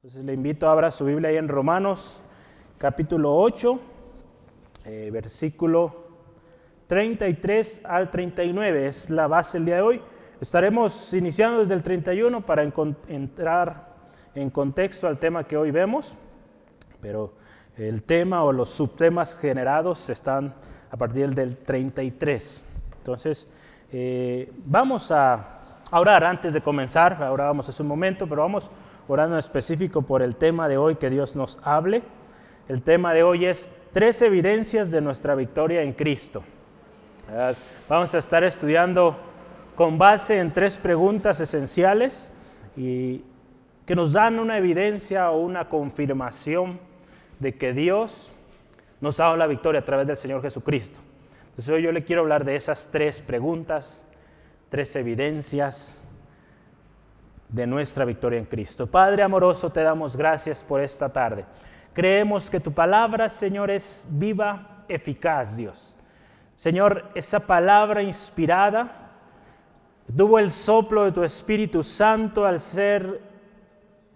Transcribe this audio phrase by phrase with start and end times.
[0.00, 2.22] Entonces le invito a abrir su Biblia ahí en Romanos
[2.78, 3.80] capítulo 8,
[4.84, 5.92] eh, versículo
[6.86, 8.86] 33 al 39.
[8.86, 10.00] Es la base del día de hoy.
[10.40, 12.62] Estaremos iniciando desde el 31 para
[13.08, 13.96] entrar
[14.36, 16.16] en contexto al tema que hoy vemos,
[17.00, 17.32] pero
[17.76, 20.54] el tema o los subtemas generados están
[20.92, 22.64] a partir del 33.
[22.98, 23.50] Entonces,
[23.90, 25.58] eh, vamos a
[25.90, 28.70] orar antes de comenzar, ahora vamos hace un momento, pero vamos
[29.08, 32.02] orando en específico por el tema de hoy, que Dios nos hable.
[32.68, 36.44] El tema de hoy es tres evidencias de nuestra victoria en Cristo.
[37.88, 39.16] Vamos a estar estudiando
[39.74, 42.32] con base en tres preguntas esenciales
[42.76, 43.22] y
[43.86, 46.78] que nos dan una evidencia o una confirmación
[47.38, 48.32] de que Dios
[49.00, 51.00] nos ha dado la victoria a través del Señor Jesucristo.
[51.50, 54.04] Entonces hoy yo le quiero hablar de esas tres preguntas,
[54.68, 56.07] tres evidencias
[57.48, 58.86] de nuestra victoria en Cristo.
[58.86, 61.44] Padre amoroso, te damos gracias por esta tarde.
[61.92, 65.94] Creemos que tu palabra, Señor, es viva, eficaz, Dios.
[66.54, 69.10] Señor, esa palabra inspirada
[70.16, 73.20] tuvo el soplo de tu Espíritu Santo al ser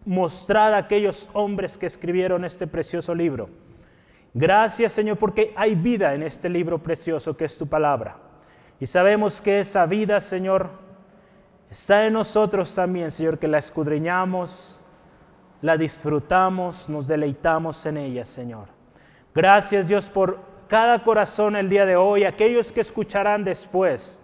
[0.05, 3.49] mostrada a aquellos hombres que escribieron este precioso libro.
[4.35, 8.17] Gracias, Señor, porque hay vida en este libro precioso que es tu palabra.
[8.81, 10.71] Y sabemos que esa vida, Señor,
[11.73, 14.79] Está en nosotros también, Señor, que la escudriñamos,
[15.63, 18.67] la disfrutamos, nos deleitamos en ella, Señor.
[19.35, 24.21] Gracias, Dios, por cada corazón el día de hoy, aquellos que escucharán después,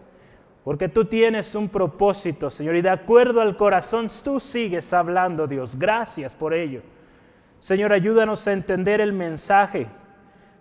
[0.62, 5.74] porque tú tienes un propósito, Señor, y de acuerdo al corazón tú sigues hablando, Dios.
[5.74, 6.82] Gracias por ello.
[7.58, 9.86] Señor, ayúdanos a entender el mensaje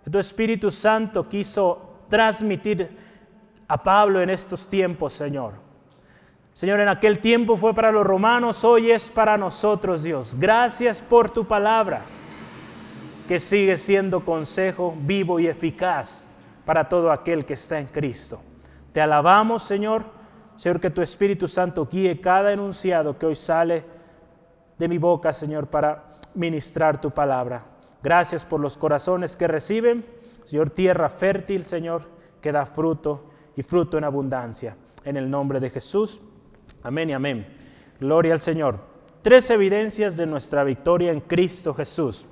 [0.02, 2.88] que tu Espíritu Santo quiso transmitir
[3.68, 5.67] a Pablo en estos tiempos, Señor.
[6.58, 10.34] Señor, en aquel tiempo fue para los romanos, hoy es para nosotros, Dios.
[10.36, 12.02] Gracias por tu palabra,
[13.28, 16.26] que sigue siendo consejo vivo y eficaz
[16.66, 18.40] para todo aquel que está en Cristo.
[18.90, 20.02] Te alabamos, Señor.
[20.56, 23.84] Señor, que tu Espíritu Santo guíe cada enunciado que hoy sale
[24.76, 27.62] de mi boca, Señor, para ministrar tu palabra.
[28.02, 30.04] Gracias por los corazones que reciben.
[30.42, 32.02] Señor, tierra fértil, Señor,
[32.42, 34.76] que da fruto y fruto en abundancia.
[35.04, 36.20] En el nombre de Jesús.
[36.82, 37.46] Amén y amén.
[37.98, 38.78] Gloria al Señor.
[39.22, 42.26] Tres evidencias de nuestra victoria en Cristo Jesús.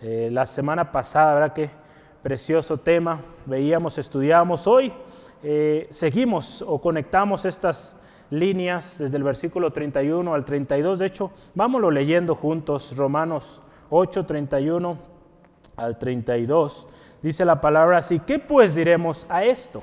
[0.00, 1.70] Eh, la semana pasada, ¿verdad qué
[2.22, 3.20] precioso tema?
[3.44, 4.92] Veíamos, estudiamos hoy.
[5.42, 8.00] Eh, seguimos o conectamos estas
[8.30, 10.98] líneas desde el versículo 31 al 32.
[10.98, 13.60] De hecho, vámonos leyendo juntos Romanos
[13.90, 14.98] 8, 31
[15.76, 16.88] al 32.
[17.20, 19.82] Dice la palabra así, ¿qué pues diremos a esto?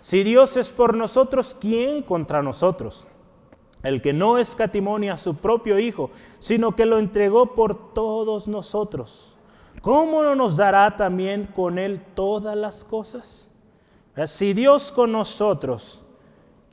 [0.00, 3.06] Si Dios es por nosotros, ¿quién contra nosotros?
[3.82, 9.36] El que no escatimonia a su propio Hijo, sino que lo entregó por todos nosotros.
[9.82, 13.52] ¿Cómo no nos dará también con Él todas las cosas?
[14.26, 16.02] Si Dios con nosotros,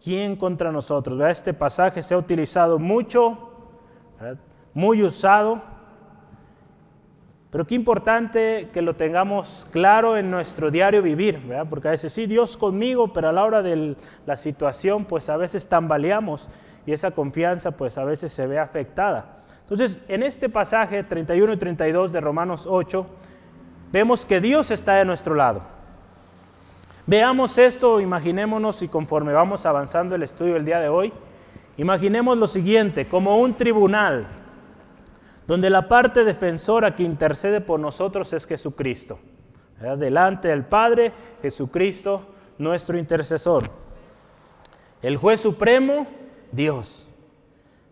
[0.03, 1.21] ¿quién contra nosotros?
[1.29, 3.37] Este pasaje se ha utilizado mucho,
[4.73, 5.74] muy usado
[7.51, 12.25] pero qué importante que lo tengamos claro en nuestro diario vivir, porque a veces sí,
[12.25, 13.95] Dios conmigo, pero a la hora de
[14.25, 16.49] la situación, pues a veces tambaleamos
[16.85, 19.37] y esa confianza, pues a veces se ve afectada.
[19.61, 23.05] Entonces, en este pasaje 31 y 32 de Romanos 8,
[23.91, 25.61] vemos que Dios está de nuestro lado.
[27.07, 31.13] Veamos esto, imaginémonos y conforme vamos avanzando el estudio del día de hoy,
[31.77, 34.27] imaginemos lo siguiente, como un tribunal
[35.47, 39.19] donde la parte defensora que intercede por nosotros es Jesucristo.
[39.97, 41.11] Delante del Padre,
[41.41, 42.25] Jesucristo,
[42.57, 43.69] nuestro intercesor.
[45.01, 46.07] El juez supremo,
[46.51, 47.05] Dios,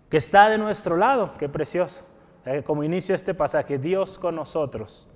[0.09, 1.33] que está de nuestro lado.
[1.37, 2.05] Qué precioso.
[2.65, 5.07] Como inicia este pasaje, Dios con nosotros.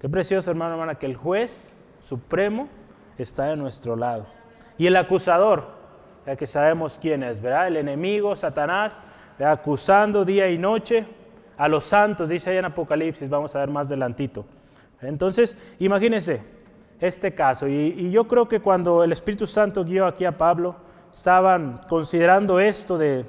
[0.00, 2.68] Qué precioso, hermano, hermana, que el juez supremo
[3.18, 4.26] está de nuestro lado.
[4.78, 5.66] Y el acusador,
[6.26, 7.68] ya que sabemos quién es, ¿verdad?
[7.68, 9.00] El enemigo, Satanás,
[9.38, 11.06] acusando día y noche
[11.58, 14.46] a los santos, dice ahí en Apocalipsis, vamos a ver más adelantito.
[15.02, 16.40] Entonces, imagínense
[17.00, 20.76] este caso, y, yo creo que cuando el Espíritu Santo guió aquí a Pablo,
[21.12, 23.24] estaban considerando esto de,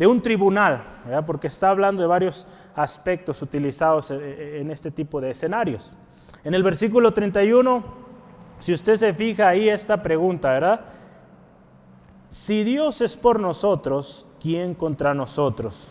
[0.00, 0.82] un tribunal,
[1.26, 5.92] porque está hablando de varios aspectos utilizados en este tipo de escenarios.
[6.44, 7.82] En el versículo 31,
[8.60, 10.80] si usted se fija ahí esta pregunta, ¿verdad?
[12.30, 15.90] Si Dios es por nosotros, ¿quién contra nosotros?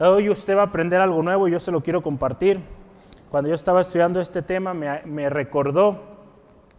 [0.00, 2.58] Hoy usted va a aprender algo nuevo y yo se lo quiero compartir.
[3.30, 6.02] Cuando yo estaba estudiando este tema me, recordó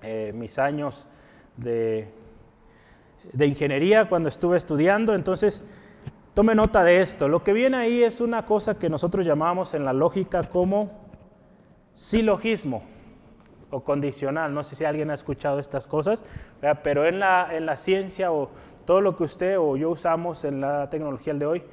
[0.02, 1.08] eh, mis años
[1.56, 2.10] de,
[3.32, 5.16] de, ingeniería cuando estuve estudiando.
[5.16, 5.66] Entonces
[6.34, 7.30] tome nota de esto.
[7.30, 10.92] Lo que viene ahí es una cosa que nosotros llamamos en la lógica como
[11.94, 12.84] silogismo
[13.70, 14.54] o condicional.
[14.54, 16.26] No sé si alguien ha escuchado estas cosas,
[16.84, 18.50] pero en la, en la ciencia o
[18.84, 21.64] todo lo que usted o yo usamos en la tecnología de hoy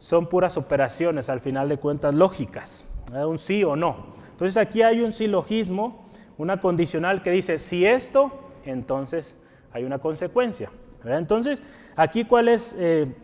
[0.00, 4.14] son puras operaciones, al final de cuentas, lógicas, un sí o no.
[4.32, 6.08] Entonces aquí hay un silogismo,
[6.38, 8.32] una condicional que dice, si esto,
[8.64, 9.36] entonces
[9.72, 10.70] hay una consecuencia.
[11.04, 11.62] Entonces,
[11.96, 13.14] aquí cuál es eh,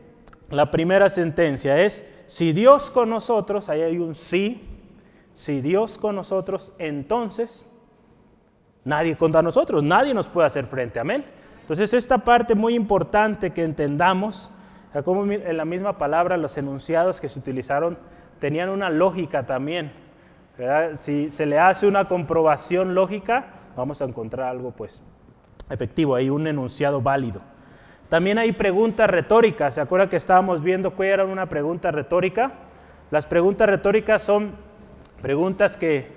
[0.51, 1.83] la primera sentencia?
[1.83, 4.63] Es, si Dios con nosotros, ahí hay un sí,
[5.33, 7.67] si Dios con nosotros, entonces
[8.85, 11.25] nadie contra nosotros, nadie nos puede hacer frente, amén.
[11.63, 14.51] Entonces, esta parte muy importante que entendamos,
[14.97, 17.99] en la misma palabra los enunciados que se utilizaron
[18.39, 19.93] tenían una lógica también.
[20.95, 25.03] Si se le hace una comprobación lógica, vamos a encontrar algo pues
[25.69, 27.41] efectivo, hay un enunciado válido.
[28.09, 29.75] También hay preguntas retóricas.
[29.75, 32.53] ¿Se acuerda que estábamos viendo cuál era una pregunta retórica?
[33.11, 34.53] Las preguntas retóricas son
[35.21, 36.15] preguntas que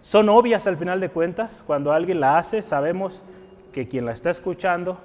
[0.00, 1.62] son obvias al final de cuentas.
[1.66, 3.22] Cuando alguien la hace, sabemos
[3.72, 4.98] que quien la está escuchando,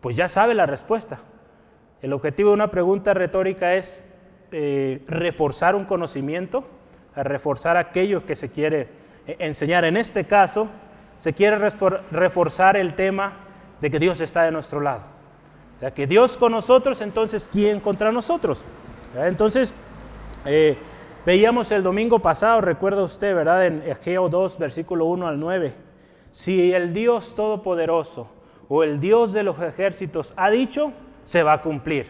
[0.00, 1.18] pues ya sabe la respuesta.
[2.02, 4.08] El objetivo de una pregunta retórica es
[4.52, 6.64] eh, reforzar un conocimiento,
[7.14, 8.88] reforzar aquello que se quiere
[9.26, 9.84] eh, enseñar.
[9.84, 10.68] En este caso,
[11.18, 11.58] se quiere
[12.10, 13.32] reforzar el tema
[13.80, 15.16] de que Dios está de nuestro lado
[15.94, 18.62] que Dios con nosotros, entonces ¿quién contra nosotros?
[19.14, 19.72] Entonces,
[20.44, 20.76] eh,
[21.24, 23.66] veíamos el domingo pasado, recuerda usted, ¿verdad?
[23.66, 25.74] En Egeo 2, versículo 1 al 9.
[26.30, 28.28] Si el Dios Todopoderoso
[28.68, 30.92] o el Dios de los ejércitos ha dicho,
[31.26, 32.06] se va a cumplir.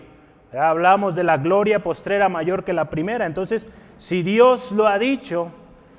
[0.53, 3.27] Hablamos de la gloria postrera mayor que la primera.
[3.27, 3.67] Entonces,
[3.97, 5.51] si Dios lo ha dicho,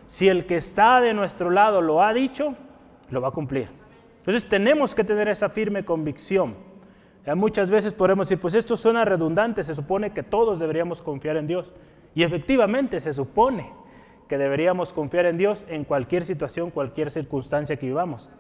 [0.06, 2.56] si el que está de nuestro lado lo ha dicho,
[3.10, 3.68] lo va a cumplir.
[4.20, 6.68] Entonces tenemos que tener esa firme convicción
[7.36, 11.48] muchas veces podemos decir, pues esto suena redundante, se supone que todos deberíamos confiar en
[11.48, 11.74] Dios.
[12.16, 13.72] Y efectivamente se supone
[14.30, 18.32] que deberíamos confiar en Dios en cualquier situación, cualquier circunstancia que vivamos.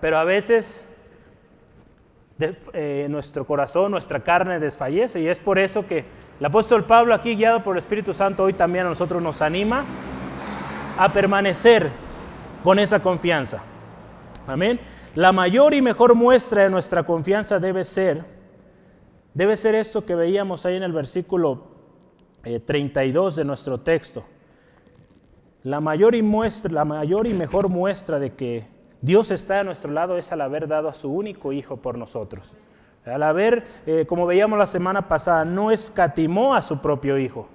[0.00, 0.95] Pero a veces
[2.38, 6.04] eh, nuestro corazón, nuestra carne desfallece y es por eso que
[6.38, 9.84] el apóstol Pablo aquí, guiado por el Espíritu Santo, hoy también a nosotros nos anima
[10.98, 11.90] a permanecer
[12.62, 13.62] con esa confianza.
[14.46, 14.78] Amén.
[15.14, 18.22] La mayor y mejor muestra de nuestra confianza debe ser,
[19.32, 21.68] debe ser esto que veíamos ahí en el versículo
[22.66, 24.24] 32 eh, de nuestro texto.
[25.62, 29.92] La mayor, y muestra, la mayor y mejor muestra de que Dios está a nuestro
[29.92, 32.54] lado es al haber dado a su único Hijo por nosotros.
[33.04, 37.46] Al haber, eh, como veíamos la semana pasada, no escatimó a su propio Hijo,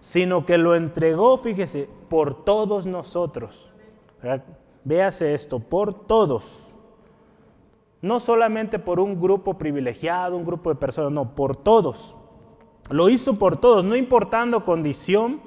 [0.00, 3.70] sino que lo entregó, fíjese, por todos nosotros.
[4.84, 6.66] Véase esto, por todos
[8.06, 12.16] no solamente por un grupo privilegiado, un grupo de personas, no, por todos.
[12.88, 15.40] Lo hizo por todos, no importando condición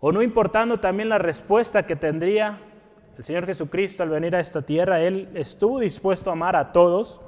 [0.00, 2.60] o no importando también la respuesta que tendría
[3.16, 5.00] el Señor Jesucristo al venir a esta tierra.
[5.00, 7.20] Él estuvo dispuesto a amar a todos,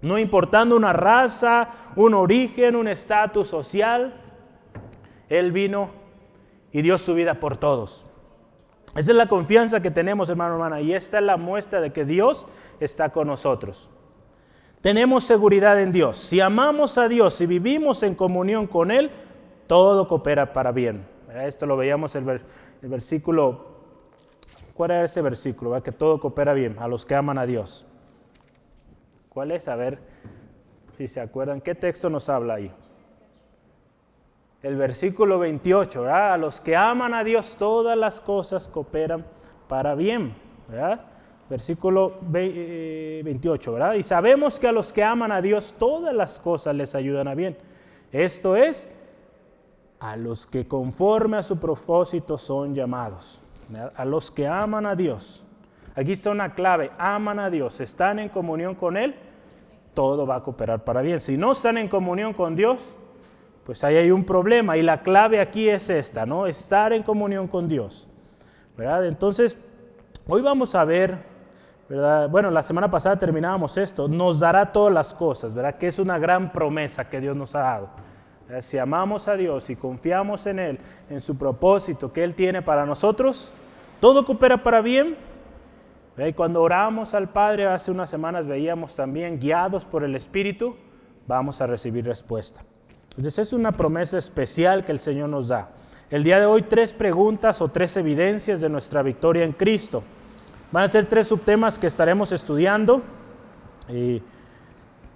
[0.00, 4.14] no importando una raza, un origen, un estatus social.
[5.28, 5.90] Él vino
[6.72, 8.06] y dio su vida por todos.
[8.96, 12.04] Esa es la confianza que tenemos, hermano, hermana, y esta es la muestra de que
[12.04, 12.46] Dios
[12.80, 13.90] está con nosotros.
[14.80, 16.16] Tenemos seguridad en Dios.
[16.16, 19.10] Si amamos a Dios, si vivimos en comunión con Él,
[19.66, 21.06] todo coopera para bien.
[21.34, 22.40] Esto lo veíamos en el,
[22.82, 23.67] versículo,
[24.78, 25.82] ¿cuál era ese versículo?
[25.82, 27.84] Que todo coopera bien a los que aman a Dios.
[29.28, 29.66] ¿Cuál es?
[29.66, 29.98] A ver
[30.92, 31.60] si se acuerdan.
[31.60, 32.72] ¿Qué texto nos habla ahí?
[34.62, 39.26] el versículo 28, A los que aman a Dios todas las cosas cooperan
[39.68, 40.34] para bien,
[41.48, 43.94] Versículo 28, eh, ¿verdad?
[43.94, 47.34] Y sabemos que a los que aman a Dios todas las cosas les ayudan a
[47.34, 47.56] bien.
[48.12, 48.94] Esto es,
[49.98, 53.40] a los que conforme a su propósito son llamados.
[53.94, 55.44] A los que aman a Dios.
[55.94, 59.16] Aquí está una clave, aman a Dios, están en comunión con Él,
[59.94, 61.20] todo va a cooperar para bien.
[61.20, 62.96] Si no están en comunión con Dios,
[63.64, 66.46] pues ahí hay un problema y la clave aquí es esta, ¿no?
[66.46, 68.06] Estar en comunión con Dios.
[68.78, 69.58] Entonces,
[70.26, 71.18] hoy vamos a ver.
[72.30, 75.76] Bueno, la semana pasada terminábamos esto, nos dará todas las cosas, ¿verdad?
[75.78, 77.90] Que es una gran promesa que Dios nos ha dado.
[78.60, 80.78] Si amamos a Dios y confiamos en Él,
[81.10, 83.52] en su propósito que Él tiene para nosotros,
[84.00, 85.16] todo coopera para bien.
[86.16, 90.76] Y cuando oramos al Padre hace unas semanas veíamos también, guiados por el Espíritu,
[91.26, 92.62] vamos a recibir respuesta.
[93.10, 95.68] Entonces es una promesa especial que el Señor nos da.
[96.10, 100.02] El día de hoy tres preguntas o tres evidencias de nuestra victoria en Cristo.
[100.72, 103.02] Van a ser tres subtemas que estaremos estudiando.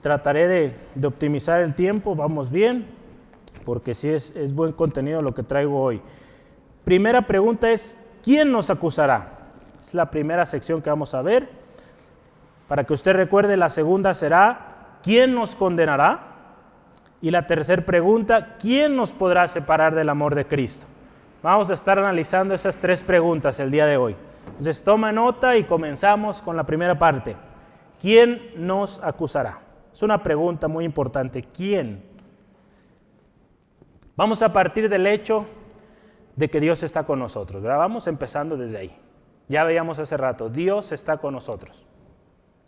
[0.03, 2.87] Trataré de, optimizar el tiempo, vamos bien,
[3.65, 6.01] porque sí es, es buen contenido lo que traigo hoy.
[6.85, 9.39] Primera pregunta es, ¿quién nos acusará?
[9.81, 11.49] Es la primera sección que vamos a ver.
[12.69, 16.29] Para que usted recuerde, la segunda será, ¿quién nos condenará?
[17.21, 20.87] Y la tercera pregunta, ¿quién nos podrá separar del amor de Cristo?
[21.43, 24.17] Vamos a estar analizando esas tres preguntas el día de hoy.
[24.47, 27.37] Entonces toma nota y comenzamos con la primera parte.
[28.01, 29.61] ¿Quién nos acusará?
[29.93, 31.43] Es una pregunta muy importante.
[31.43, 32.03] ¿Quién?
[34.23, 35.47] Vamos a partir del hecho
[36.37, 37.61] de que Dios está con nosotros.
[37.61, 38.97] Vamos empezando desde ahí.
[39.49, 41.85] Ya veíamos hace rato, Dios está con nosotros.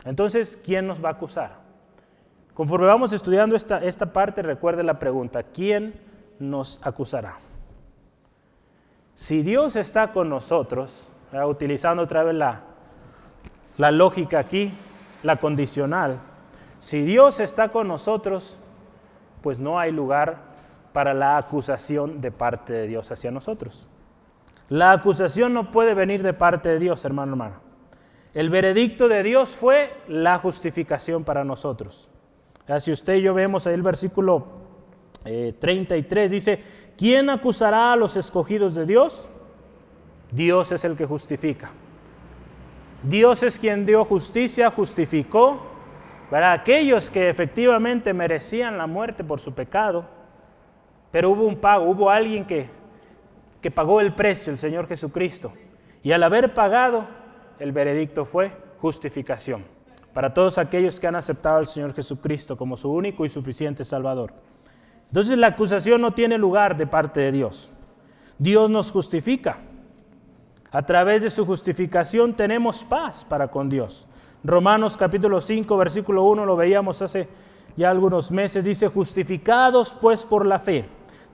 [0.03, 1.59] Entonces, ¿quién nos va a acusar?
[2.53, 5.97] Conforme vamos estudiando esta, esta parte, recuerde la pregunta, ¿quién
[6.39, 7.37] nos acusará?
[9.13, 12.63] Si Dios está con nosotros, utilizando otra vez la,
[13.77, 14.73] la lógica aquí,
[15.23, 16.19] la condicional,
[16.79, 18.57] si Dios está con nosotros,
[19.41, 20.53] pues no hay lugar
[20.95, 23.89] para la acusación de parte de Dios hacia nosotros.
[24.69, 27.55] La acusación no puede venir de parte de Dios, hermano, hermano.
[28.33, 32.09] El veredicto de Dios fue la justificación para nosotros.
[32.79, 34.47] Si usted y yo vemos ahí el versículo
[35.25, 36.63] 33, eh, dice,
[36.97, 39.29] ¿quién acusará a los escogidos de Dios?
[40.31, 41.71] Dios es el que justifica.
[43.03, 45.61] Dios es quien dio justicia, justificó
[46.29, 50.14] para aquellos que efectivamente merecían la muerte por su pecado,
[51.15, 52.69] pero hubo un pago, hubo alguien que,
[53.61, 55.53] que pagó el precio, el Señor Jesucristo.
[56.03, 57.07] Y al haber pagado,
[57.57, 59.63] el veredicto fue justificación
[60.13, 64.33] para todos aquellos que han aceptado al Señor Jesucristo como su único y suficiente Salvador.
[65.07, 67.71] Entonces la acusación no tiene lugar de parte de Dios.
[68.37, 69.59] Dios nos justifica.
[70.69, 74.05] A través de su justificación tenemos paz para con Dios.
[74.43, 77.29] Romanos capítulo 5, versículo 1, lo veíamos hace
[77.77, 80.85] ya algunos meses, dice, justificados pues por la fe,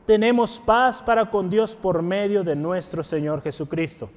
[0.05, 4.09] tenemos paz para con Dios por medio de nuestro Señor Jesucristo.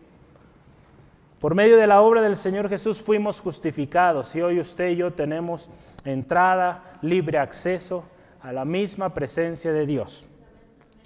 [1.40, 5.12] Por medio de la obra del Señor Jesús fuimos justificados y hoy usted y yo
[5.12, 5.68] tenemos
[6.04, 8.04] entrada, libre acceso
[8.42, 10.26] a la misma presencia de Dios.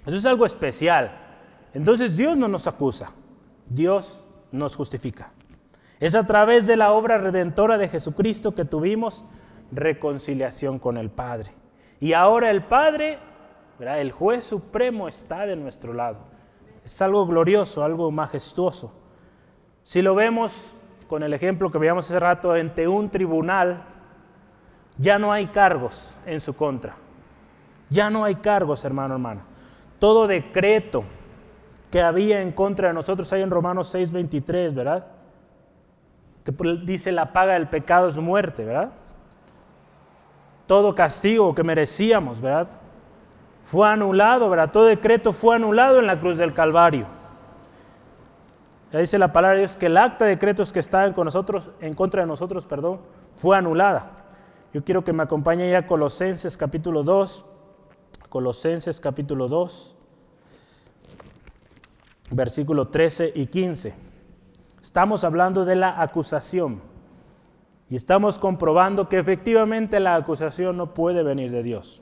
[0.05, 1.11] Eso es algo especial.
[1.73, 3.11] Entonces Dios no nos acusa.
[3.67, 4.21] Dios
[4.51, 5.31] nos justifica.
[5.99, 9.25] Es a través de la obra redentora de Jesucristo que tuvimos
[9.71, 11.51] reconciliación con el Padre.
[11.99, 13.19] Y ahora el Padre,
[13.79, 16.17] el juez supremo está de nuestro lado.
[16.83, 18.93] Es algo glorioso, algo majestuoso.
[19.83, 20.73] Si lo vemos
[21.07, 23.83] con el ejemplo que veíamos hace rato, ante un tribunal,
[24.97, 26.95] ya no hay cargos en su contra.
[27.89, 29.41] Ya no hay cargos, hermano, hermano.
[29.97, 31.03] Todo decreto,
[31.89, 35.07] que había en contra de nosotros hay en Romanos 6:23, ¿verdad?
[36.43, 36.53] Que
[36.85, 38.93] dice la paga del pecado es muerte, ¿verdad?
[40.67, 42.67] Todo castigo que merecíamos, ¿verdad?
[43.71, 44.71] Fue anulado, ¿verdad?
[44.71, 47.05] Todo decreto fue anulado en la cruz del Calvario.
[48.91, 51.69] Ya dice la palabra de Dios que el acta de decretos que estaban con nosotros,
[51.79, 53.01] en contra de nosotros, perdón,
[53.35, 54.11] fue anulada.
[54.73, 57.45] Yo quiero que me acompañe ya a Colosenses capítulo 2.
[58.29, 59.95] Colosenses capítulo 2
[62.31, 63.93] versículo 13 y 15.
[64.81, 66.81] Estamos hablando de la acusación
[67.89, 72.01] y estamos comprobando que efectivamente la acusación no puede venir de Dios.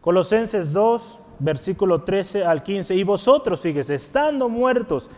[0.00, 2.94] Colosenses 2, versículo 13 al 15.
[2.94, 5.10] Y vosotros, fíjese, estando muertos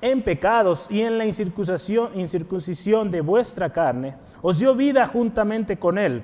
[0.00, 5.98] en pecados y en la incircuncisión, incircuncisión de vuestra carne, os dio vida juntamente con
[5.98, 6.22] Él,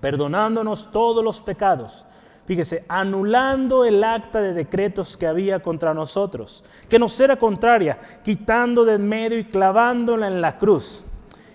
[0.00, 2.06] perdonándonos todos los pecados
[2.50, 8.84] fíjese, anulando el acta de decretos que había contra nosotros, que nos era contraria, quitando
[8.84, 11.04] de en medio y clavándola en la cruz.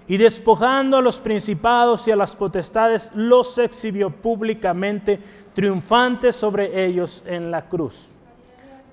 [0.08, 5.20] Y despojando a los principados y a las potestades, los exhibió públicamente,
[5.54, 8.12] triunfantes sobre ellos en la cruz.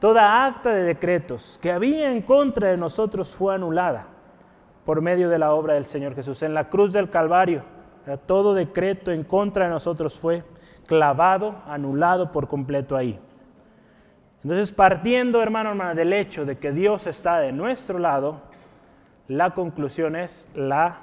[0.00, 4.06] Toda acta de decretos que había en contra de nosotros fue anulada
[4.84, 6.42] por medio de la obra del Señor Jesús.
[6.42, 7.62] En la cruz del Calvario,
[8.26, 10.42] todo decreto en contra de nosotros fue
[10.86, 13.20] clavado, anulado por completo ahí.
[14.42, 18.40] Entonces, partiendo, hermano, hermana, del hecho de que Dios está de nuestro lado,
[19.32, 21.00] la conclusión es la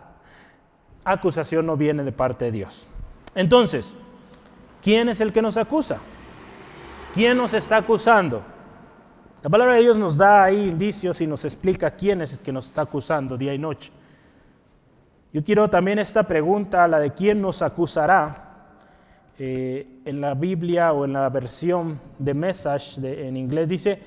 [1.04, 2.88] acusación no viene de parte de Dios.
[3.34, 3.96] Entonces,
[4.82, 5.98] ¿quién es el que nos acusa?
[7.14, 8.44] ¿Quién nos está acusando?
[9.42, 12.52] La palabra de Dios nos da ahí indicios y nos explica quién es el que
[12.52, 13.92] nos está acusando día y noche.
[15.34, 18.46] Yo quiero también esta pregunta, la de quién nos acusará,
[19.40, 24.00] eh, en la Biblia o en la versión de Message en inglés dice,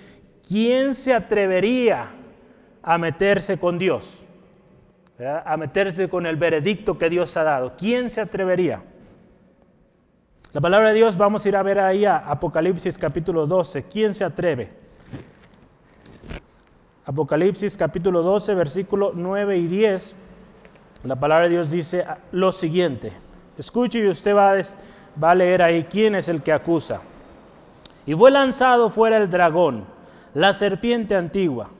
[0.46, 2.21] ¿quién se atrevería
[2.82, 4.26] a meterse con Dios?
[5.44, 7.74] a meterse con el veredicto que Dios ha dado.
[7.76, 8.82] ¿Quién se atrevería?
[10.52, 13.84] La palabra de Dios, vamos a ir a ver ahí a Apocalipsis capítulo 12.
[13.84, 14.70] ¿Quién se atreve?
[17.06, 20.16] Apocalipsis capítulo 12, versículo 9 y 10.
[21.04, 23.12] La palabra de Dios dice lo siguiente.
[23.56, 24.62] Escuche y usted va a,
[25.22, 27.00] va a leer ahí quién es el que acusa.
[28.06, 29.84] Y fue lanzado fuera el dragón,
[30.34, 31.70] la serpiente antigua,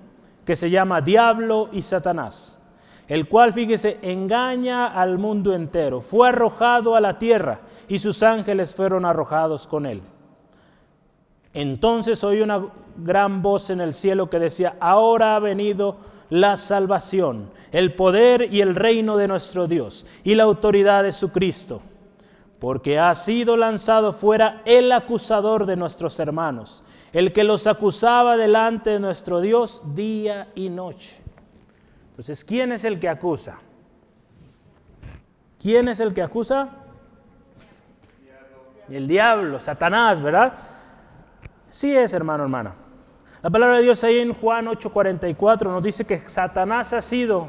[0.45, 2.63] que se llama Diablo y Satanás
[3.09, 6.01] el cual, fíjese, engaña al mundo entero.
[6.01, 10.01] Fue arrojado a la tierra y sus ángeles fueron arrojados con él.
[11.53, 12.65] Entonces oí una
[12.97, 15.99] gran voz en el cielo que decía, ahora ha venido
[16.31, 21.31] la salvación, el poder y el reino de nuestro Dios y la autoridad de su
[21.31, 21.83] Cristo,
[22.59, 26.83] porque ha sido lanzado fuera el acusador de nuestros hermanos,
[27.13, 31.21] el que los acusaba delante de nuestro Dios día y noche.
[32.11, 33.59] Entonces, ¿quién es el que acusa?
[35.61, 36.71] ¿Quién es el que acusa?
[38.89, 40.55] El diablo, Satanás, ¿verdad?
[41.69, 42.75] Sí es, hermano, hermana.
[43.43, 47.49] La palabra de Dios ahí en Juan 8:44 nos dice que Satanás ha sido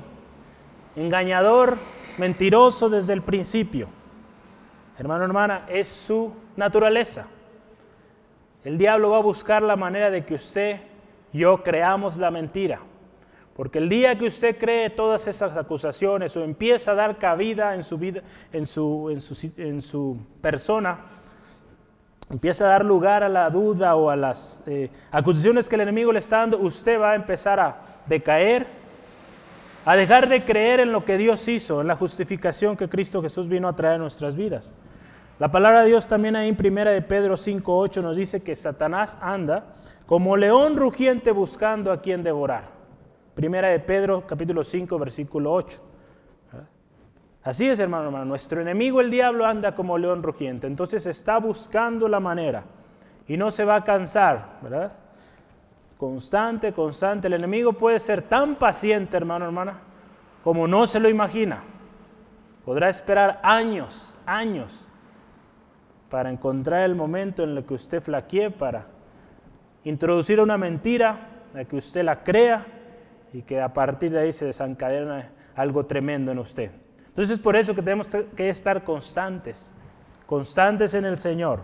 [0.95, 1.77] engañador,
[2.17, 3.87] mentiroso desde el principio.
[4.97, 7.27] Hermano, hermana, es su naturaleza.
[8.63, 10.79] El diablo va a buscar la manera de que usted,
[11.33, 12.79] yo creamos la mentira.
[13.55, 17.83] Porque el día que usted cree todas esas acusaciones o empieza a dar cabida en
[17.83, 19.09] su vida, en su,
[19.57, 21.01] en su, persona,
[22.31, 26.11] empieza a dar lugar a la duda o a las eh, acusaciones que el enemigo
[26.11, 27.77] le está dando, usted va a empezar a
[28.07, 28.65] decaer,
[29.85, 33.49] a dejar de creer en lo que Dios hizo, en la justificación que Cristo Jesús
[33.49, 34.73] vino a traer a nuestras vidas.
[35.39, 39.17] La palabra de Dios también ahí en primera de Pedro 5.8 nos dice que Satanás
[39.19, 39.75] anda
[40.05, 42.65] como león rugiente buscando a quien devorar.
[43.33, 45.81] Primera de Pedro, capítulo 5, versículo 8.
[47.43, 48.25] Así es, hermano, hermano.
[48.25, 50.67] Nuestro enemigo, el diablo, anda como león rugiente.
[50.67, 52.63] Entonces está buscando la manera
[53.27, 54.93] y no se va a cansar, ¿verdad?
[55.97, 57.27] Constante, constante.
[57.27, 59.79] El enemigo puede ser tan paciente, hermano, hermana,
[60.43, 61.63] como no se lo imagina.
[62.63, 64.82] Podrá esperar años, años,
[66.13, 68.85] para encontrar el momento en el que usted flaquee, para
[69.83, 72.67] introducir una mentira, la que usted la crea
[73.33, 76.69] y que a partir de ahí se desencadena algo tremendo en usted.
[77.07, 79.73] Entonces es por eso que tenemos que estar constantes,
[80.27, 81.63] constantes en el Señor,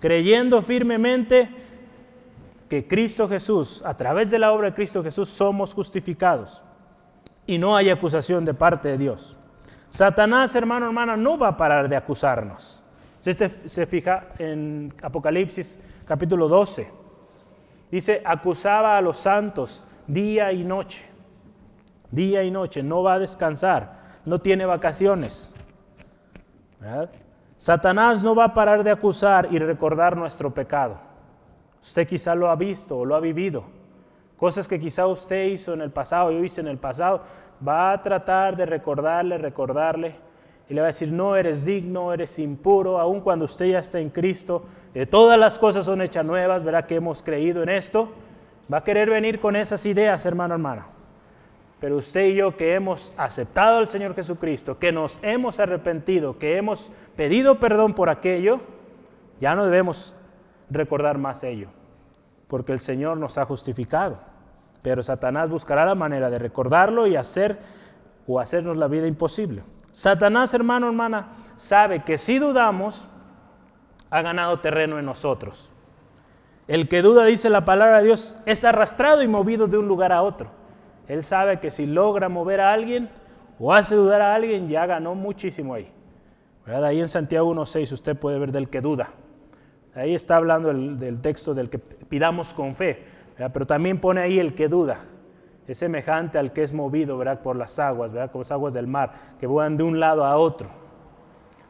[0.00, 1.50] creyendo firmemente
[2.70, 6.64] que Cristo Jesús, a través de la obra de Cristo Jesús, somos justificados
[7.44, 9.36] y no hay acusación de parte de Dios.
[9.90, 12.81] Satanás, hermano, hermana, no va a parar de acusarnos.
[13.22, 16.90] Si usted se fija en Apocalipsis capítulo 12,
[17.88, 21.04] dice, acusaba a los santos día y noche.
[22.10, 25.54] Día y noche, no va a descansar, no tiene vacaciones.
[27.56, 30.96] Satanás no va a parar de acusar y recordar nuestro pecado.
[31.80, 33.62] Usted quizá lo ha visto o lo ha vivido.
[34.36, 37.22] Cosas que quizá usted hizo en el pasado, yo hice en el pasado.
[37.64, 40.31] Va a tratar de recordarle, recordarle.
[40.72, 44.00] Y le va a decir, no eres digno, eres impuro, aun cuando usted ya está
[44.00, 44.64] en Cristo.
[45.10, 48.10] Todas las cosas son hechas nuevas, verá que hemos creído en esto.
[48.72, 50.86] Va a querer venir con esas ideas, hermano, hermana.
[51.78, 56.56] Pero usted y yo que hemos aceptado al Señor Jesucristo, que nos hemos arrepentido, que
[56.56, 58.62] hemos pedido perdón por aquello,
[59.42, 60.14] ya no debemos
[60.70, 61.68] recordar más ello,
[62.48, 64.20] porque el Señor nos ha justificado.
[64.82, 67.58] Pero Satanás buscará la manera de recordarlo y hacer
[68.26, 69.64] o hacernos la vida imposible.
[69.92, 73.06] Satanás, hermano, hermana, sabe que si dudamos,
[74.10, 75.72] ha ganado terreno en nosotros.
[76.66, 80.12] El que duda, dice la palabra de Dios, es arrastrado y movido de un lugar
[80.12, 80.50] a otro.
[81.08, 83.10] Él sabe que si logra mover a alguien
[83.58, 85.90] o hace dudar a alguien, ya ganó muchísimo ahí.
[86.64, 86.86] ¿Verdad?
[86.86, 89.10] Ahí en Santiago 1.6 usted puede ver del que duda.
[89.94, 93.04] Ahí está hablando del texto del que pidamos con fe.
[93.36, 95.00] Pero también pone ahí el que duda.
[95.66, 97.40] Es semejante al que es movido ¿verdad?
[97.40, 98.30] por las aguas, ¿verdad?
[98.30, 100.68] como las aguas del mar, que van de un lado a otro.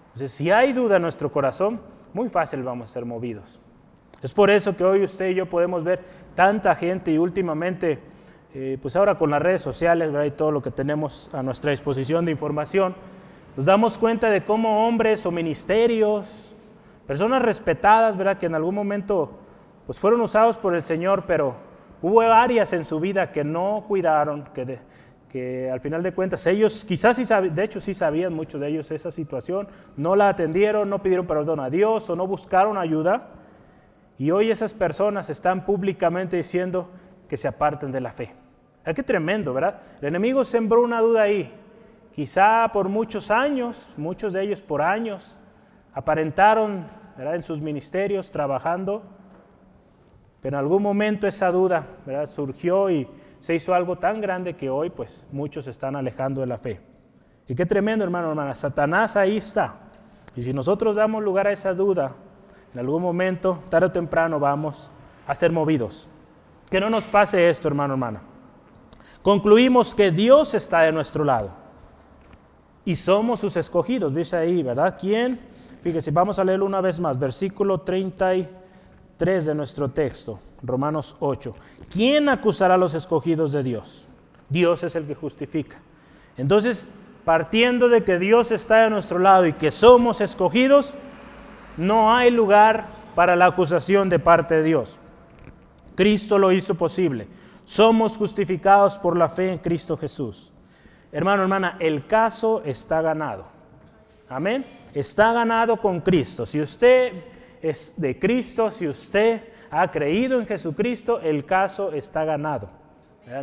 [0.07, 1.81] Entonces, si hay duda en nuestro corazón,
[2.13, 3.61] muy fácil vamos a ser movidos.
[4.23, 6.01] Es por eso que hoy usted y yo podemos ver
[6.35, 7.99] tanta gente y últimamente,
[8.55, 12.25] eh, pues ahora con las redes sociales y todo lo que tenemos a nuestra disposición
[12.25, 12.95] de información,
[13.57, 16.55] nos damos cuenta de cómo hombres o ministerios,
[17.07, 18.39] personas respetadas, ¿verdad?
[18.39, 19.31] que en algún momento
[19.87, 21.55] pues fueron usados por el Señor, pero
[22.03, 24.79] hubo áreas en su vida que no cuidaron, que,
[25.29, 28.91] que al final de cuentas ellos quizás sí de hecho sí sabían muchos de ellos
[28.91, 33.29] esa situación, no la atendieron, no pidieron perdón a Dios o no buscaron ayuda
[34.19, 36.91] y hoy esas personas están públicamente diciendo
[37.29, 38.35] que se aparten de la fe.
[38.85, 39.81] Ah, qué tremendo, ¿verdad?
[40.01, 41.53] El enemigo sembró una duda ahí
[42.13, 45.35] quizá por muchos años, muchos de ellos por años,
[45.95, 46.87] aparentaron
[47.19, 49.03] en sus ministerios trabajando,
[50.43, 51.87] pero en algún momento esa duda
[52.27, 56.49] surgió y se hizo algo tan grande que hoy pues muchos se están alejando de
[56.49, 56.81] la fe.
[57.47, 59.77] Y qué tremendo hermano, hermana, Satanás ahí está.
[60.35, 62.13] Y si nosotros damos lugar a esa duda,
[62.75, 64.91] en algún momento, tarde o temprano, vamos
[65.27, 66.09] a ser movidos.
[66.69, 68.23] Que no nos pase esto, hermano, hermana.
[69.23, 71.51] Concluimos que Dios está de nuestro lado
[72.85, 74.13] y somos sus escogidos.
[74.13, 74.97] Dice ahí, ¿verdad?
[74.99, 75.41] ¿Quién?
[75.83, 77.83] Fíjese, vamos a leerlo una vez más, versículo
[79.23, 81.55] 33 de nuestro texto, Romanos 8.
[81.93, 84.09] ¿Quién acusará a los escogidos de Dios?
[84.49, 85.79] Dios es el que justifica.
[86.37, 86.89] Entonces,
[87.25, 90.95] partiendo de que Dios está de nuestro lado y que somos escogidos,
[91.77, 94.99] no hay lugar para la acusación de parte de Dios.
[95.95, 97.29] Cristo lo hizo posible.
[97.65, 100.51] Somos justificados por la fe en Cristo Jesús.
[101.13, 103.45] Hermano, hermana, el caso está ganado.
[104.29, 104.67] Amén.
[104.93, 106.45] Está ganado con Cristo.
[106.45, 107.13] Si usted
[107.63, 112.69] es de Cristo, si usted ha creído en Jesucristo, el caso está ganado.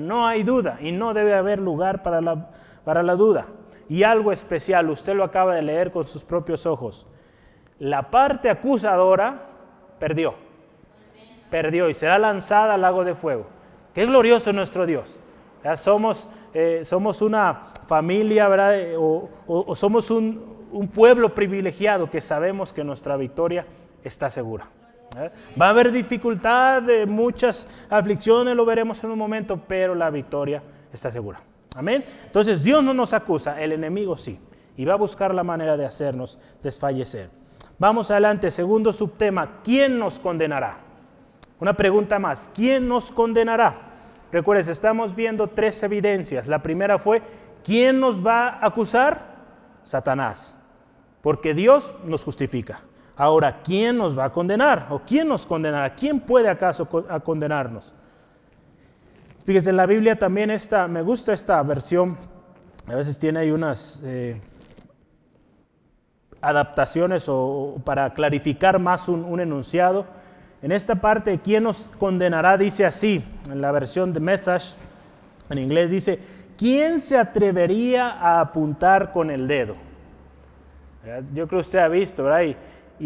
[0.01, 2.51] No hay duda y no debe haber lugar para la,
[2.83, 3.47] para la duda.
[3.87, 7.07] Y algo especial, usted lo acaba de leer con sus propios ojos.
[7.79, 9.47] La parte acusadora
[9.97, 10.35] perdió.
[11.49, 13.47] Perdió y será lanzada al lago de fuego.
[13.93, 15.19] Qué glorioso nuestro Dios.
[15.75, 18.75] Somos, eh, somos una familia, ¿verdad?
[18.97, 20.59] O, somos un,
[20.93, 23.65] pueblo privilegiado que sabemos que nuestra victoria
[24.03, 24.67] está segura.
[25.59, 30.61] Va a haber dificultad, muchas aflicciones, lo veremos en un momento, pero la victoria
[30.93, 31.41] está segura.
[31.75, 32.03] Amén.
[32.25, 34.39] Entonces Dios no nos acusa, el enemigo sí.
[34.77, 37.29] Y va a buscar la manera de hacernos desfallecer.
[37.79, 40.79] Vamos adelante, segundo subtema, ¿quién nos condenará?
[41.59, 43.75] Una pregunta más, ¿quién nos condenará?
[44.31, 46.47] Recuerden, estamos viendo tres evidencias.
[46.47, 47.21] La primera fue,
[47.63, 49.29] ¿quién nos va a acusar?
[49.83, 50.57] Satanás,
[51.21, 52.81] porque Dios nos justifica.
[53.19, 54.87] Ahora, ¿quién nos va a condenar?
[54.91, 55.93] ¿O quién nos condenará?
[55.93, 56.87] ¿Quién puede acaso
[57.21, 57.93] condenarnos?
[59.43, 62.17] Fíjese, en la Biblia también está, me gusta esta versión,
[62.87, 64.39] a veces tiene ahí unas eh,
[66.39, 70.05] adaptaciones o, para clarificar más un, un enunciado.
[70.61, 72.57] En esta parte, ¿quién nos condenará?
[72.57, 74.75] Dice así, en la versión de Message,
[75.49, 76.19] en inglés dice,
[76.57, 79.75] ¿quién se atrevería a apuntar con el dedo?
[81.33, 82.55] Yo creo que usted ha visto, ¿verdad?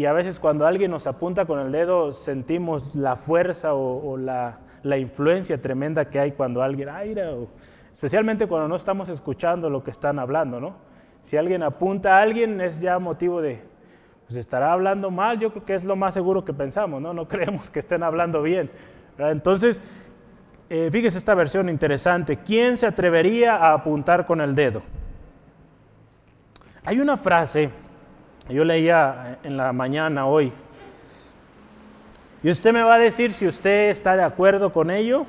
[0.04, 4.58] A veces cuando alguien nos apunta con el dedo sentimos la fuerza o, la,
[4.98, 7.48] influencia tremenda que hay cuando alguien aira, o,
[7.92, 10.74] especialmente cuando no estamos escuchando lo que están hablando, ¿no?
[11.20, 13.62] Si alguien apunta a alguien es ya motivo de,
[14.26, 17.14] pues estará hablando mal, yo creo que es lo más seguro que pensamos, ¿no?
[17.14, 18.70] No creemos que estén hablando bien.
[19.16, 19.80] Entonces,
[20.68, 22.38] eh, fíjese esta versión interesante.
[22.38, 24.82] ¿Quién se atrevería a apuntar con el dedo?
[26.84, 27.70] Hay una frase,
[28.48, 30.52] yo leía en la mañana hoy,
[32.44, 35.26] y usted me va a decir si usted está de acuerdo con ello,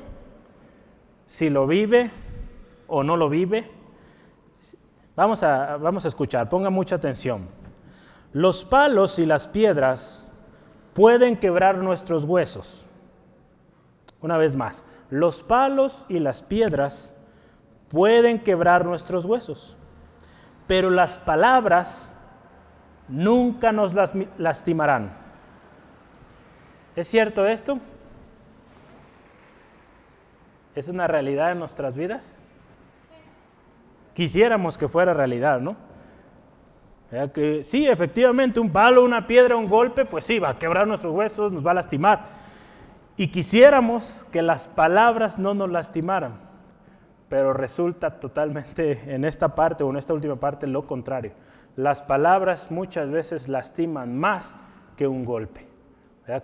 [1.25, 2.11] si lo vive
[2.87, 3.71] o no lo vive.
[5.15, 7.47] Vamos a, vamos a escuchar, ponga mucha atención.
[8.33, 10.29] Los palos y las piedras
[10.93, 12.85] pueden quebrar nuestros huesos.
[14.19, 17.15] Una vez más, los palos y las piedras
[17.87, 19.77] pueden quebrar nuestros huesos,
[20.67, 22.19] pero las palabras
[23.07, 23.93] nunca nos
[24.37, 25.11] lastimarán.
[26.95, 27.79] ¿Es cierto esto?
[30.75, 32.35] ¿Es una realidad en nuestras vidas?
[34.13, 35.75] Quisiéramos que fuera realidad, ¿no?
[37.33, 41.13] Que sí, efectivamente, un palo, una piedra, un golpe, pues sí, va a quebrar nuestros
[41.13, 42.25] huesos, nos va a lastimar.
[43.15, 46.33] Y quisiéramos que las palabras no nos lastimaran,
[47.29, 51.31] pero resulta totalmente en esta parte o en esta última parte lo contrario.
[51.75, 54.57] Las palabras muchas veces lastiman más
[54.95, 55.67] que un golpe.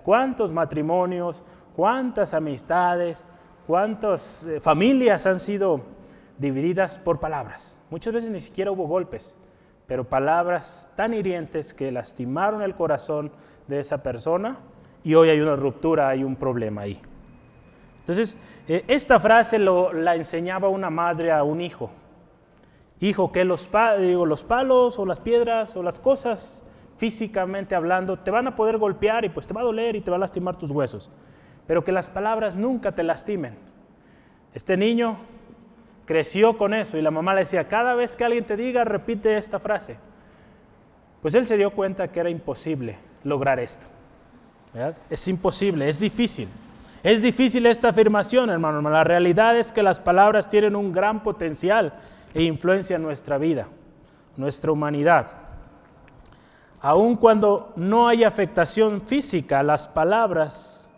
[0.04, 1.41] ¿Cuántos matrimonios,
[1.76, 3.26] cuántas amistades,
[3.65, 5.82] cuántas eh, familias han sido
[6.38, 7.78] divididas por palabras?
[7.89, 9.36] Muchas veces ni siquiera hubo golpes
[9.91, 13.30] pero palabras tan hirientes que lastimaron el corazón
[13.67, 14.58] de esa persona
[15.04, 16.98] y hoy hay una ruptura, hay un problema ahí.
[18.00, 18.38] Entonces,
[18.70, 21.91] eh, esta frase lo, la enseñaba una madre a un hijo.
[23.02, 23.68] Hijo, que los,
[24.00, 26.66] digo, los palos o las piedras o las cosas
[26.98, 30.12] físicamente hablando te van a poder golpear y pues te va a doler y te
[30.12, 31.10] va a lastimar tus huesos,
[31.66, 33.58] pero que las palabras nunca te lastimen.
[34.54, 35.18] Este niño
[36.06, 39.36] creció con eso y la mamá le decía, cada vez que alguien te diga, repite
[39.36, 39.98] esta frase.
[41.24, 43.88] Pues él se dio cuenta que era imposible lograr esto.
[45.10, 46.50] Es imposible, es difícil.
[47.02, 48.88] Es difícil esta afirmación, hermano.
[48.88, 51.94] La realidad es que las palabras tienen un gran potencial
[52.34, 53.67] e influencia en nuestra vida.
[54.38, 55.28] nuestra humanidad.
[56.80, 60.89] Aun cuando no hay afectación física, las palabras,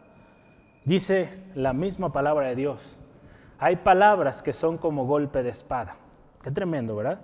[0.86, 2.98] dice la misma palabra de Dios,
[3.60, 5.96] hay palabras que son como golpe de espada.
[6.41, 7.22] Qué tremendo, ¿verdad?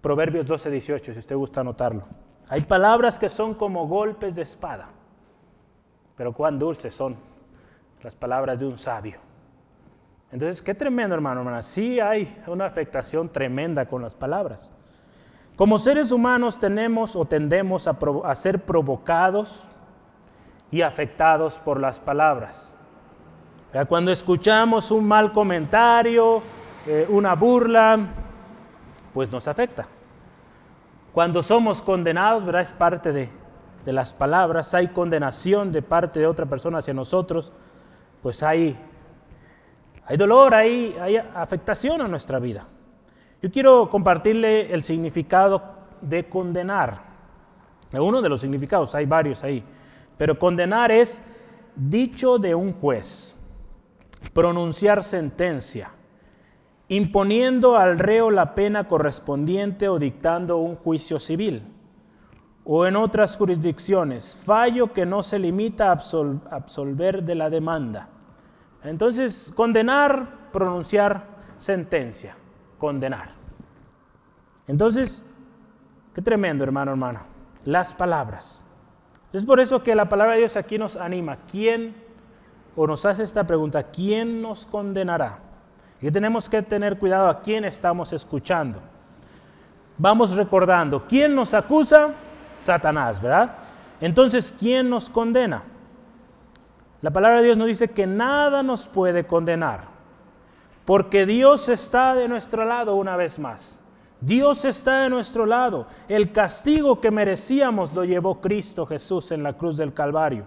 [0.00, 2.04] Proverbios 12, 18, si usted gusta anotarlo.
[2.48, 4.88] Hay palabras que son como golpes de espada,
[6.16, 7.16] pero cuán dulces son
[8.02, 9.31] las palabras de un sabio.
[10.32, 11.60] Entonces, qué tremendo, hermano, hermana.
[11.60, 14.70] Sí hay una afectación tremenda con las palabras.
[15.56, 19.64] Como seres humanos tenemos o tendemos a, ser provocados
[20.70, 22.74] y afectados por las palabras.
[23.88, 26.42] Cuando escuchamos un mal comentario,
[26.86, 27.98] eh, una burla,
[29.12, 29.86] pues nos afecta.
[31.12, 32.42] Cuando somos condenados.
[32.54, 33.28] Es parte de,
[33.84, 37.52] de las palabras, hay condenación de parte de otra persona hacia nosotros,
[38.22, 38.78] pues hay
[40.12, 40.94] hay dolor, hay,
[41.34, 42.66] afectación a nuestra vida.
[43.40, 45.62] Yo quiero compartirle el significado
[46.02, 46.98] de condenar.
[47.94, 49.64] Uno de los significados, hay varios ahí.
[50.18, 51.24] Pero condenar es
[51.74, 53.40] dicho de un juez,
[54.34, 55.88] pronunciar sentencia,
[56.88, 61.62] imponiendo al reo la pena correspondiente o dictando un juicio civil.
[62.64, 65.92] O en otras jurisdicciones, fallo que no se limita a
[66.50, 68.11] absolver de la demanda
[68.84, 71.24] entonces, condenar, pronunciar
[71.58, 72.36] sentencia,
[72.78, 73.30] condenar.
[74.66, 75.24] Entonces,
[76.14, 77.22] qué tremendo, hermano, hermana.
[77.64, 78.60] Las palabras.
[79.32, 81.38] Es por eso que la palabra de Dios aquí nos anima.
[81.50, 81.94] ¿Quién,
[82.74, 85.38] o nos hace esta pregunta, ¿quién nos condenará?
[86.00, 88.80] Y tenemos que tener cuidado a quién estamos escuchando.
[89.96, 92.10] Vamos recordando, ¿quién nos acusa?
[92.58, 93.56] Satanás, ¿verdad?
[94.00, 95.62] Entonces, ¿quién nos condena?
[97.02, 99.88] La palabra de Dios nos dice que nada nos puede condenar,
[100.84, 103.80] porque Dios está de nuestro lado una vez más.
[104.20, 105.88] Dios está de nuestro lado.
[106.08, 110.44] El castigo que merecíamos lo llevó Cristo Jesús en la cruz del Calvario.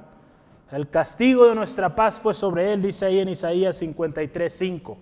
[0.71, 4.97] El castigo de nuestra paz fue sobre él, dice ahí en Isaías 53, 5.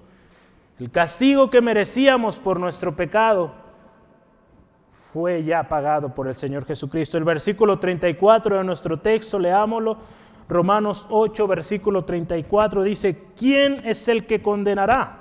[0.79, 3.53] El castigo que merecíamos por nuestro pecado
[4.91, 7.19] fue ya pagado por el Señor Jesucristo.
[7.19, 9.99] El versículo 34 de nuestro texto, leámoslo.
[10.49, 15.19] Romanos 8, versículo 34 dice, ¿quién es el que condenará?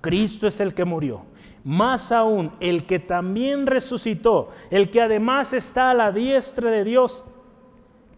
[0.00, 1.22] Cristo es el que murió.
[1.64, 7.24] Más aún, el que también resucitó, el que además está a la diestra de Dios,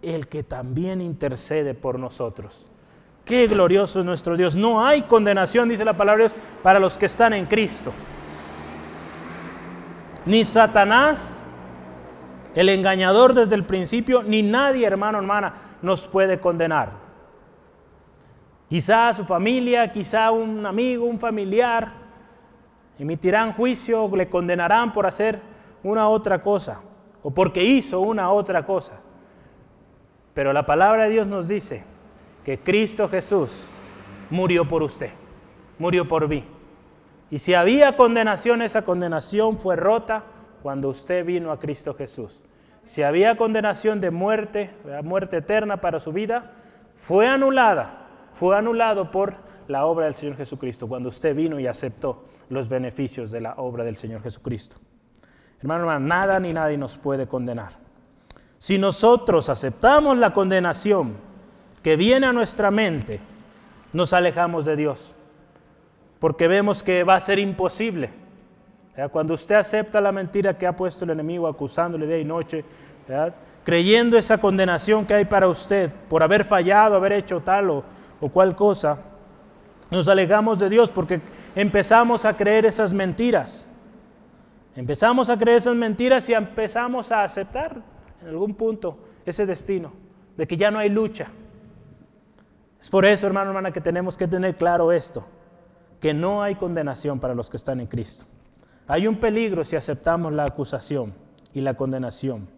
[0.02, 2.66] el que también intercede por nosotros.
[3.24, 4.54] Qué glorioso es nuestro Dios.
[4.54, 7.92] No hay condenación, dice la palabra de Dios, para los que están en Cristo.
[10.26, 11.40] Ni Satanás,
[12.54, 16.92] el engañador desde el principio, ni nadie, hermano, hermana, nos puede condenar.
[18.68, 21.92] Quizá su familia, quizá un amigo, un familiar,
[22.98, 25.40] emitirán juicio, le condenarán por hacer
[25.82, 26.80] una otra cosa
[27.22, 29.00] o porque hizo una otra cosa.
[30.34, 31.84] Pero la palabra de Dios nos dice
[32.44, 33.68] que Cristo Jesús
[34.30, 35.10] murió por usted,
[35.78, 36.44] murió por mí.
[37.30, 40.24] Y si había condenación, esa condenación fue rota
[40.62, 42.42] cuando usted vino a Cristo Jesús.
[42.88, 44.70] Si había condenación de muerte,
[45.04, 46.52] muerte eterna para su vida,
[46.96, 49.34] fue anulada, fue anulado por
[49.66, 53.84] la obra del Señor Jesucristo, cuando usted vino y aceptó los beneficios de la obra
[53.84, 54.76] del Señor Jesucristo.
[55.60, 57.72] Hermano, hermano, nada ni nadie nos puede condenar.
[58.56, 61.12] Si nosotros aceptamos la condenación
[61.82, 63.20] que viene a nuestra mente,
[63.92, 65.12] nos alejamos de Dios,
[66.18, 68.27] porque vemos que va a ser imposible
[69.08, 72.64] cuando usted acepta la mentira que ha puesto el enemigo acusándole día y noche,
[73.62, 77.84] creyendo esa condenación que hay para usted por haber fallado, haber hecho tal o,
[78.20, 78.98] o cual cosa,
[79.90, 81.20] nos alejamos de Dios porque
[81.54, 83.72] empezamos a creer esas mentiras.
[84.74, 87.80] Empezamos a creer esas mentiras y empezamos a aceptar
[88.20, 89.92] en algún punto ese destino
[90.36, 91.28] de que ya no hay lucha.
[92.80, 95.24] Es por eso, hermano, hermana, que tenemos que tener claro esto,
[96.00, 98.24] que no hay condenación para los que están en Cristo.
[98.88, 101.12] Hay un peligro si aceptamos la acusación
[101.52, 102.48] y la condenación.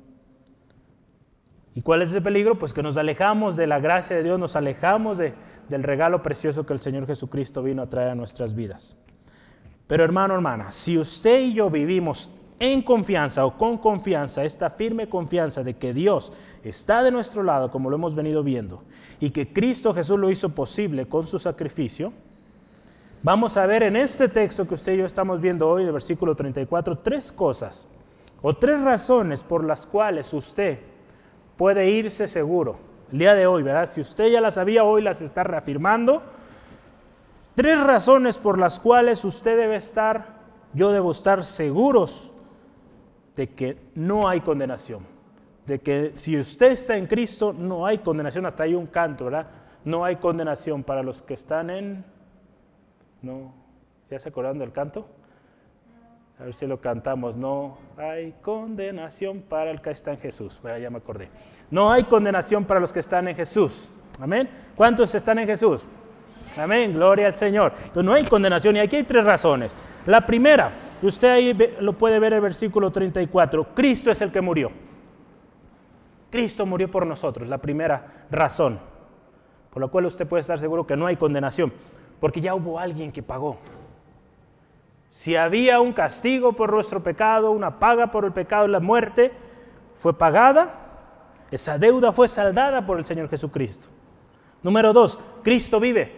[1.74, 2.56] ¿Y cuál es ese peligro?
[2.56, 6.72] Pues que nos alejamos de la gracia de Dios, nos alejamos del regalo precioso que
[6.72, 8.96] el Señor Jesucristo vino a traer a nuestras vidas.
[9.88, 15.08] Pero hermano, hermana, si usted y yo vivimos en confianza o con confianza, esta firme
[15.08, 18.84] confianza de que Dios está de nuestro lado, como lo hemos venido viendo,
[19.18, 22.12] y que Cristo Jesús lo hizo posible con su sacrificio,
[23.22, 26.35] Vamos a ver en este texto que usted y yo estamos viendo hoy, de versículo
[26.35, 27.87] 34, tres cosas
[28.40, 30.78] o tres razones por las cuales usted
[31.59, 32.78] puede irse seguro.
[33.12, 33.90] El día de hoy, ¿verdad?
[33.90, 36.22] Si usted ya las sabía, hoy las está reafirmando.
[37.54, 40.38] Tres razones por las cuales usted debe estar,
[40.72, 42.33] yo debo estar seguros
[43.37, 45.04] de que no hay condenación.
[45.66, 48.46] De que si usted está en Cristo, no hay condenación.
[48.46, 49.46] Hasta hay un canto, ¿verdad?
[49.85, 52.19] No hay condenación para los que están en...
[53.22, 53.52] No,
[54.11, 55.06] ¿ya se acuerdan del canto?
[56.40, 57.37] A ver si lo cantamos.
[57.37, 60.59] No hay condenación para el que está en Jesús.
[60.62, 61.28] ya me acordé.
[61.70, 63.90] No hay condenación para los que están en Jesús.
[64.18, 64.48] Amén.
[64.74, 65.85] ¿Cuántos están en Jesús?
[66.56, 66.94] Amén.
[66.94, 67.72] Gloria al Señor.
[67.76, 69.76] Entonces no hay condenación y aquí hay tres razones.
[70.06, 70.70] La primera,
[71.02, 73.74] usted ahí lo puede ver en el versículo 34.
[73.74, 74.72] Cristo es el que murió.
[76.30, 77.48] Cristo murió por nosotros.
[77.48, 78.80] La primera razón.
[79.70, 81.70] Por lo cual usted puede estar seguro que no hay condenación.
[82.20, 83.59] Porque ya hubo alguien que pagó.
[85.09, 89.33] Si había un castigo por nuestro pecado, una paga por el pecado la muerte,
[89.96, 90.90] fue pagada,
[91.50, 93.88] esa deuda fue saldada por el Señor Jesucristo.
[94.62, 96.14] Número dos, Cristo vive.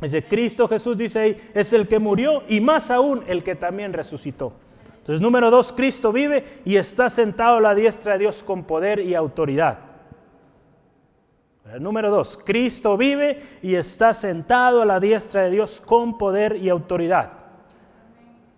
[0.00, 3.92] Ese Cristo Jesús dice ahí, es el que murió y más aún el que también
[3.92, 4.52] resucitó.
[4.98, 8.98] Entonces, número dos, Cristo vive y está sentado a la diestra de Dios con poder
[8.98, 9.78] y autoridad.
[11.80, 16.68] Número dos, Cristo vive y está sentado a la diestra de Dios con poder y
[16.68, 17.32] autoridad.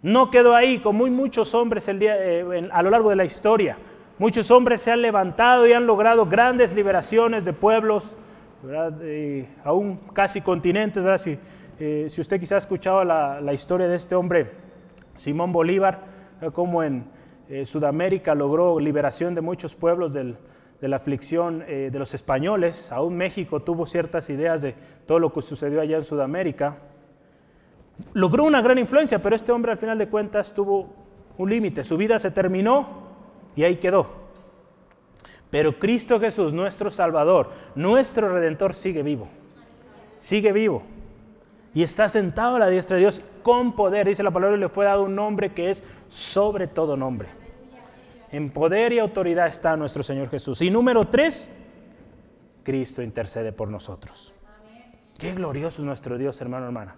[0.02, 3.76] No quedó ahí, como muy muchos hombres eh, a lo largo de la historia.
[4.18, 8.16] Muchos hombres se han levantado y han logrado grandes liberaciones de pueblos,
[9.64, 11.20] aún casi continentes.
[11.20, 11.38] Si,
[11.78, 14.52] eh, si, usted quizá ha escuchado la, historia de este hombre,
[15.16, 16.00] Simón Bolívar,
[16.52, 17.04] como en
[17.48, 20.12] eh, Sudamérica logró liberación de muchos pueblos
[20.80, 22.92] de la aflicción de los españoles.
[22.92, 24.74] Aún México tuvo ciertas ideas de
[25.06, 26.78] todo lo que sucedió allá en Sudamérica
[28.14, 30.88] logró una gran influencia, pero este hombre al final de cuentas tuvo
[31.36, 31.84] un límite.
[31.84, 33.08] Su vida se terminó
[33.56, 34.28] y ahí quedó.
[35.50, 39.28] Pero Cristo Jesús, nuestro Salvador, nuestro Redentor, sigue vivo.
[40.18, 40.82] Sigue vivo.
[41.74, 44.08] Y está sentado a la diestra de Dios con poder.
[44.08, 47.28] Dice la palabra, y le fue dado un nombre que es sobre todo nombre.
[48.30, 50.60] En poder y autoridad está nuestro Señor Jesús.
[50.62, 51.54] Y número tres,
[52.62, 54.34] Cristo intercede por nosotros.
[55.18, 56.96] Qué glorioso es nuestro Dios, hermano, hermana.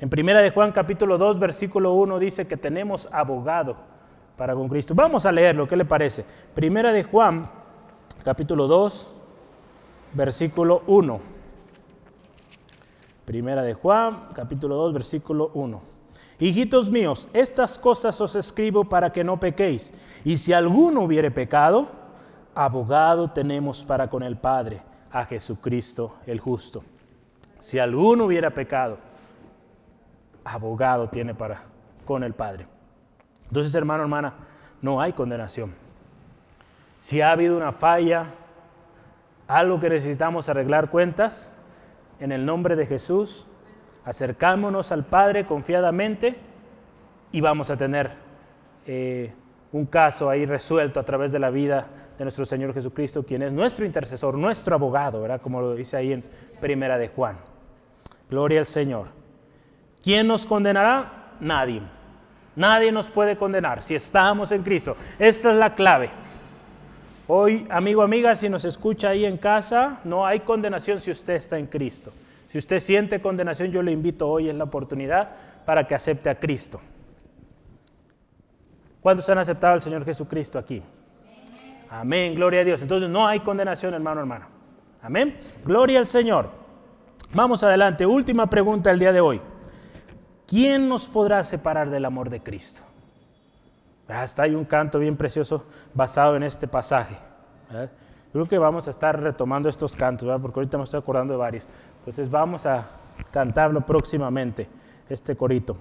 [0.00, 3.76] En primera de Juan capítulo 2 versículo 1 dice que tenemos abogado
[4.36, 4.94] para con Cristo.
[4.94, 6.24] Vamos a leerlo, ¿qué le parece?
[6.54, 7.48] Primera de Juan
[8.24, 9.12] capítulo 2
[10.14, 11.20] versículo 1.
[13.24, 15.93] Primera de Juan capítulo 2 versículo 1.
[16.38, 19.94] Hijitos míos, estas cosas os escribo para que no pequéis.
[20.24, 21.88] Y si alguno hubiere pecado,
[22.54, 26.82] abogado tenemos para con el Padre, a Jesucristo el justo.
[27.58, 28.98] Si alguno hubiera pecado,
[30.44, 31.62] abogado tiene para
[32.04, 32.66] con el Padre.
[33.46, 34.34] Entonces, hermano, hermana,
[34.82, 35.74] no hay condenación.
[37.00, 38.34] Si ha habido una falla,
[39.46, 41.52] algo que necesitamos arreglar cuentas,
[42.18, 43.46] en el nombre de Jesús,
[44.04, 46.36] acercámonos al Padre confiadamente
[47.32, 48.12] y vamos a tener
[48.86, 49.32] eh,
[49.72, 53.52] un caso ahí resuelto a través de la vida de nuestro Señor Jesucristo, quien es
[53.52, 55.40] nuestro intercesor, nuestro abogado, ¿verdad?
[55.40, 56.24] Como lo dice ahí en
[56.60, 57.38] Primera de Juan.
[58.30, 59.08] Gloria al Señor.
[60.02, 61.34] ¿Quién nos condenará?
[61.40, 61.82] Nadie.
[62.56, 64.96] Nadie nos puede condenar si estamos en Cristo.
[65.18, 66.10] Esta es la clave.
[67.26, 71.58] Hoy, amigo, amiga, si nos escucha ahí en casa, no hay condenación si usted está
[71.58, 72.12] en Cristo.
[72.54, 75.28] Si usted siente condenación, yo le invito hoy en la oportunidad
[75.66, 76.80] para que acepte a Cristo.
[79.00, 80.80] ¿Cuántos han aceptado al Señor Jesucristo aquí?
[81.90, 82.80] Amén, gloria a Dios.
[82.80, 84.46] Entonces no hay condenación, hermano, hermana.
[85.02, 85.36] Amén.
[85.64, 86.48] Gloria al Señor.
[87.32, 88.06] Vamos adelante.
[88.06, 89.40] Última pregunta del día de hoy.
[90.46, 92.82] ¿quién nos podrá separar del amor de Cristo?
[94.06, 97.16] Hasta hay un canto bien precioso basado en este pasaje.
[98.34, 101.68] Creo que vamos a estar retomando estos cantos, porque ahorita me estoy acordando de varios.
[102.00, 102.84] Entonces vamos a
[103.30, 104.68] cantarlo próximamente,
[105.08, 105.76] este corito.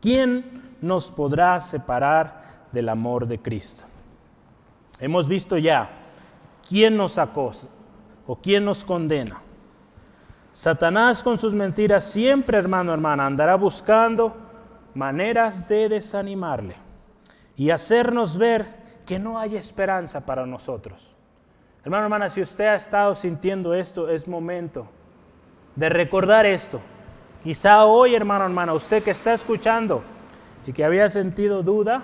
[0.00, 3.82] ¿Quién nos podrá separar del amor de Cristo?
[5.00, 5.90] Hemos visto ya
[6.68, 7.66] quién nos acosa
[8.28, 9.40] o quién nos condena.
[10.52, 14.36] Satanás con sus mentiras siempre, hermano, hermana, andará buscando
[14.94, 16.76] maneras de desanimarle
[17.56, 21.15] y hacernos ver que no hay esperanza para nosotros.
[21.86, 24.88] Hermano, hermana, si usted ha estado sintiendo esto, es momento
[25.76, 26.80] de recordar esto.
[27.44, 30.02] Quizá hoy, hermano, hermana, usted que está escuchando
[30.66, 32.02] y que había sentido duda,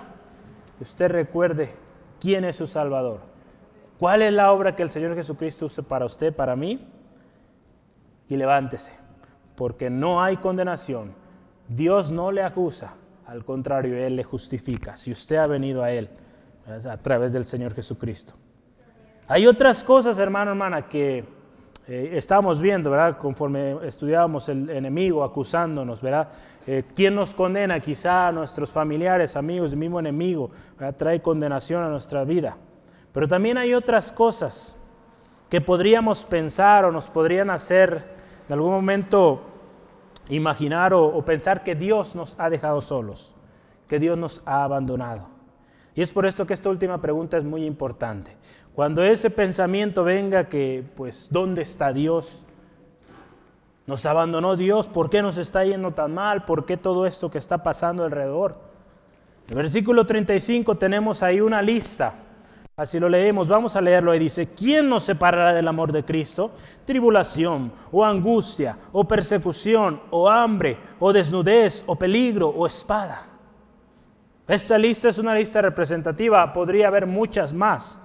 [0.79, 1.73] usted recuerde
[2.21, 3.19] quién es su Salvador.
[3.99, 6.89] ¿Cuál es la obra que el Señor Jesucristo usa para usted, para mí?
[8.29, 8.93] y levántese,
[9.57, 11.13] porque no hay condenación.
[11.67, 12.93] Dios no le acusa,
[13.27, 16.09] al contrario, Él le justifica, si usted ha venido a Él
[16.89, 18.35] a través del Señor Jesucristo.
[19.33, 21.25] Hay otras cosas, hermano, hermana, que
[21.87, 23.17] eh, estábamos viendo, ¿verdad?
[23.17, 26.29] Conforme estudiábamos el enemigo acusándonos, ¿verdad?
[26.67, 27.79] Eh, ¿Quién nos condena?
[27.79, 30.51] Quizá nuestros familiares, amigos, el mismo enemigo,
[30.97, 32.57] trae condenación a nuestra vida.
[33.11, 34.79] Pero también hay otras cosas
[35.49, 38.05] que podríamos pensar o nos podrían hacer
[38.47, 39.41] en algún momento
[40.29, 43.33] imaginar o, o pensar que Dios nos ha dejado solos,
[43.87, 45.33] que Dios nos ha abandonado.
[45.95, 48.35] Y es por esto que esta última pregunta es muy importante.
[48.75, 52.43] Cuando ese pensamiento venga que, pues, ¿dónde está Dios?
[53.85, 54.87] ¿Nos abandonó Dios?
[54.87, 56.45] ¿Por qué nos está yendo tan mal?
[56.45, 58.55] ¿Por qué todo esto que está pasando alrededor?
[59.45, 62.15] En el versículo 35 tenemos ahí una lista.
[62.75, 64.17] Así lo leemos, vamos a leerlo ahí.
[64.17, 66.49] Dice, ¿quién nos separará del amor de Cristo?
[66.85, 73.27] Tribulación, o angustia, o persecución, o hambre, o desnudez, o peligro, o espada.
[74.47, 77.99] Esta lista es una lista representativa, podría haber muchas más.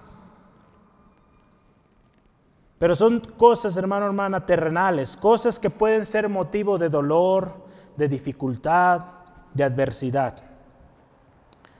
[2.78, 7.52] Pero son cosas, hermano, hermana, terrenales, cosas que pueden ser motivo de dolor,
[7.96, 9.04] de dificultad,
[9.52, 10.36] de adversidad.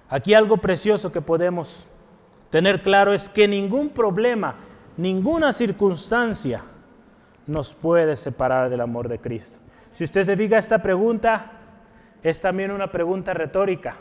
[0.09, 1.87] Aquí algo precioso que podemos
[2.51, 4.57] tener claro es que ningún problema,
[4.97, 6.63] ninguna circunstancia
[7.47, 9.59] nos puede separar del amor de Cristo.
[9.93, 11.53] Si usted se fija esta pregunta,
[12.25, 13.97] es también una pregunta retórica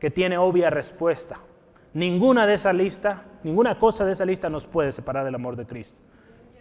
[0.00, 1.38] que tiene obvia respuesta.
[1.92, 5.64] Ninguna de esa lista, ninguna cosa de esa lista nos puede separar del amor de
[5.64, 6.00] Cristo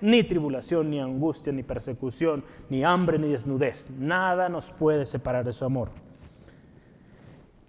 [0.04, 3.90] ni tribulación, ni angustia, ni persecución, ni hambre, ni desnudez.
[3.90, 5.92] Nada nos puede separar de su amor.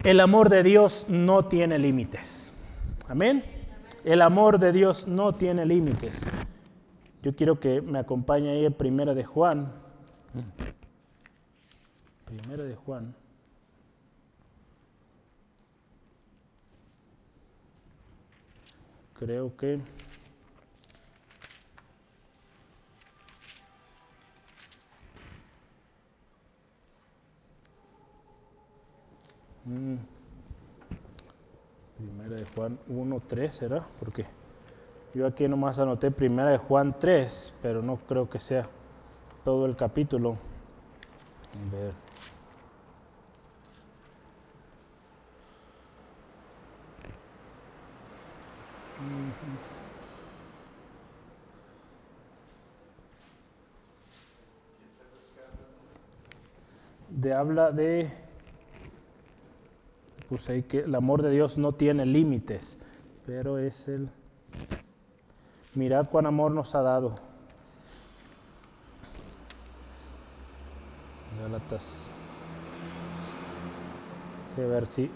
[0.03, 2.53] El amor de Dios no tiene límites.
[3.07, 3.45] Amén.
[4.05, 6.29] El amor de Dios no tiene límites.
[7.23, 9.73] Yo quiero que me acompañe ahí en Primera de Juan.
[12.25, 13.15] Primera de Juan.
[19.15, 19.79] Creo que
[29.65, 29.97] Mm.
[31.97, 33.87] Primera de Juan 1, 3, ¿será?
[33.99, 34.27] Porque
[35.15, 38.69] yo aquí nomás anoté Primera de Juan 3, pero no creo que sea
[39.45, 40.33] todo el capítulo.
[40.33, 41.93] A ver.
[57.09, 58.24] De habla de
[60.35, 62.77] pues ahí que el amor de Dios no tiene límites,
[63.25, 64.09] pero es el...
[65.77, 67.21] Mirad cuán amor nos ha dado.
[71.41, 72.09] Gálatas.
[74.57, 75.09] A ver si...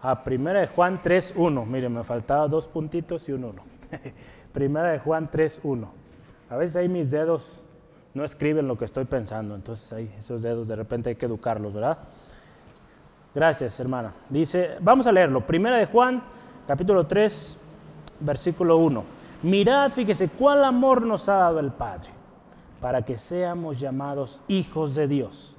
[0.00, 1.66] Ah, primera de Juan 3.1.
[1.66, 3.62] Mire, me faltaba dos puntitos y un 1.
[4.54, 5.86] primera de Juan 3.1.
[6.48, 7.62] A veces ahí mis dedos
[8.16, 9.54] no escriben lo que estoy pensando.
[9.54, 11.98] Entonces ahí esos dedos de repente hay que educarlos, ¿verdad?
[13.34, 14.14] Gracias, hermana.
[14.30, 15.44] Dice, vamos a leerlo.
[15.44, 16.22] Primera de Juan,
[16.66, 17.58] capítulo 3,
[18.20, 19.04] versículo 1.
[19.42, 22.08] Mirad, fíjese, cuál amor nos ha dado el Padre,
[22.80, 25.54] para que seamos llamados hijos de Dios.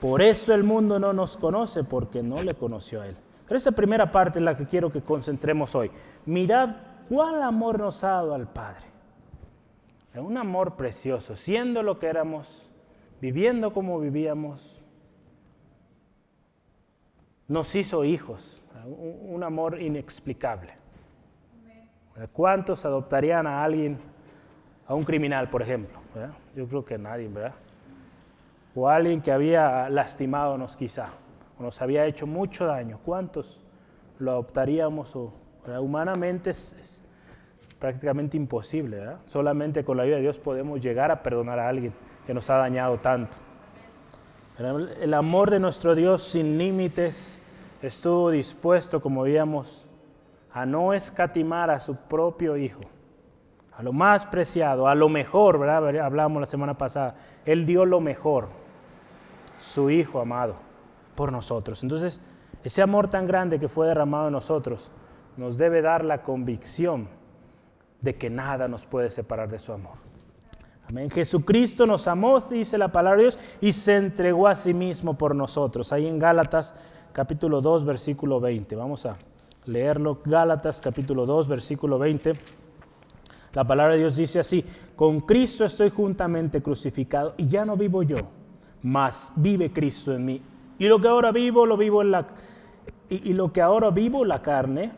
[0.00, 3.16] Por eso el mundo no nos conoce, porque no le conoció a Él.
[3.46, 5.92] Pero esta primera parte es la que quiero que concentremos hoy.
[6.24, 6.74] Mirad
[7.08, 8.95] cuál amor nos ha dado al Padre
[10.22, 12.68] un amor precioso, siendo lo que éramos,
[13.20, 14.82] viviendo como vivíamos,
[17.48, 20.72] nos hizo hijos, un, amor inexplicable.
[22.32, 23.98] ¿Cuántos adoptarían a alguien,
[24.86, 25.98] a un criminal, por ejemplo?
[26.54, 27.54] Yo creo que nadie, ¿verdad?
[28.74, 31.10] O alguien que había lastimado quizá,
[31.58, 32.98] o nos había hecho mucho daño.
[33.04, 33.62] ¿Cuántos
[34.18, 35.14] lo adoptaríamos?
[35.16, 35.32] O,
[35.80, 37.05] humanamente es,
[37.78, 39.04] prácticamente imposible.
[39.26, 41.92] Solamente con la ayuda de Dios podemos llegar a perdonar a alguien
[42.26, 43.36] que nos ha dañado tanto.
[44.58, 47.42] El amor de nuestro Dios sin límites
[47.82, 49.86] estuvo dispuesto, como veíamos,
[50.52, 52.80] a no escatimar a su propio Hijo,
[53.76, 56.00] a lo más preciado, a lo mejor, ¿verdad?
[56.00, 57.16] Hablamos la semana pasada.
[57.44, 58.48] Él dio lo mejor,
[59.58, 60.54] su Hijo amado,
[61.14, 61.82] por nosotros.
[61.82, 62.22] Entonces,
[62.64, 64.90] ese amor tan grande que fue derramado en nosotros
[65.36, 67.08] nos debe dar la convicción
[68.00, 69.94] de que nada nos puede separar de su amor.
[70.88, 71.10] Amén.
[71.10, 75.34] Jesucristo nos amó, dice la palabra de Dios, y se entregó a sí mismo por
[75.34, 75.92] nosotros.
[75.92, 76.78] Ahí en Gálatas
[77.12, 78.76] capítulo 2, versículo 20.
[78.76, 79.16] Vamos a
[79.64, 80.20] leerlo.
[80.24, 82.34] Gálatas capítulo 2, versículo 20.
[83.52, 88.02] La palabra de Dios dice así, con Cristo estoy juntamente crucificado y ya no vivo
[88.02, 88.18] yo,
[88.82, 90.42] mas vive Cristo en mí.
[90.78, 92.26] Y lo que ahora vivo, lo vivo en la,
[93.08, 94.92] y, y lo que ahora vivo la carne,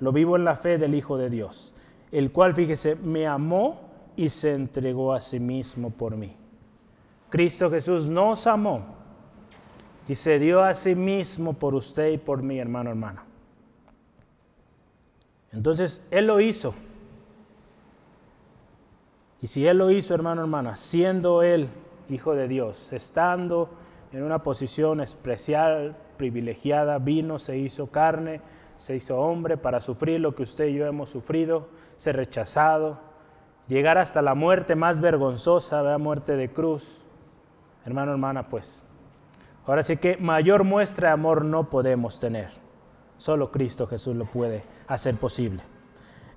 [0.00, 1.72] lo vivo en la fe del Hijo de Dios,
[2.12, 3.80] el cual, fíjese, me amó
[4.16, 6.36] y se entregó a sí mismo por mí.
[7.28, 8.84] Cristo Jesús nos amó
[10.08, 13.24] y se dio a sí mismo por usted y por mí, hermano, hermana.
[15.52, 16.74] Entonces, Él lo hizo.
[19.40, 21.68] Y si Él lo hizo, hermano, hermana, siendo Él
[22.10, 23.70] Hijo de Dios, estando
[24.12, 28.40] en una posición especial, privilegiada, vino, se hizo carne,
[28.76, 31.68] se hizo hombre para sufrir lo que usted y yo hemos sufrido,
[32.00, 32.98] ser rechazado,
[33.68, 37.04] llegar hasta la muerte más vergonzosa, la muerte de cruz.
[37.84, 38.82] Hermano, hermana, pues,
[39.66, 42.48] ahora sí que mayor muestra de amor no podemos tener.
[43.18, 45.62] Solo Cristo Jesús lo puede hacer posible.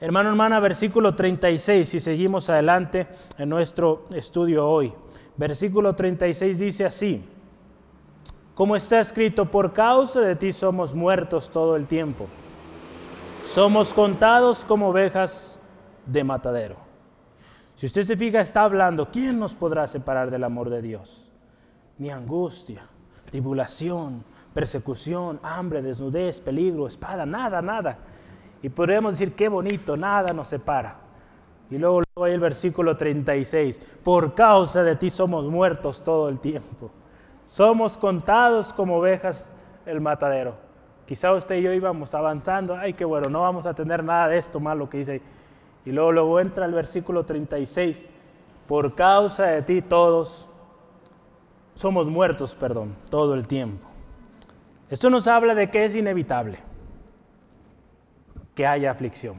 [0.01, 3.07] Hermano, hermana, versículo 36, y seguimos adelante
[3.37, 4.93] en nuestro estudio hoy.
[5.37, 7.23] Versículo 36 dice así,
[8.53, 12.27] como está escrito, por causa de ti somos muertos todo el tiempo.
[13.43, 15.59] Somos contados como ovejas
[16.05, 16.77] de matadero.
[17.75, 21.29] Si usted se fija, está hablando, ¿quién nos podrá separar del amor de Dios?
[21.97, 22.87] Ni angustia,
[23.29, 24.23] tribulación,
[24.53, 27.97] persecución, hambre, desnudez, peligro, espada, nada, nada.
[28.61, 30.95] Y podríamos decir, qué bonito, nada nos separa.
[31.69, 36.91] Y luego, hay el versículo 36, por causa de ti somos muertos todo el tiempo.
[37.45, 39.51] Somos contados como ovejas
[39.85, 40.55] el matadero.
[41.05, 44.37] Quizá usted y yo íbamos avanzando, ay, qué bueno, no vamos a tener nada de
[44.37, 45.21] esto malo que dice.
[45.85, 48.05] Y luego, luego entra el versículo 36,
[48.67, 50.47] por causa de ti todos
[51.75, 53.85] somos muertos, perdón, todo el tiempo.
[54.89, 56.59] Esto nos habla de que es inevitable
[58.55, 59.37] que haya aflicción,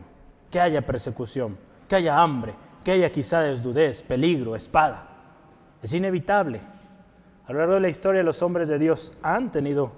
[0.50, 1.56] que haya persecución,
[1.88, 2.54] que haya hambre,
[2.84, 5.08] que haya quizá desnudez, peligro, espada.
[5.82, 6.60] Es inevitable.
[7.46, 9.92] A lo largo de la historia los hombres de Dios han tenido,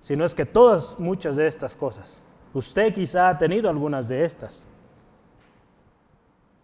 [0.00, 2.22] si no es que todas, muchas de estas cosas.
[2.52, 4.64] Usted quizá ha tenido algunas de estas.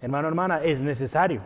[0.00, 1.42] Hermano, hermana, es necesario.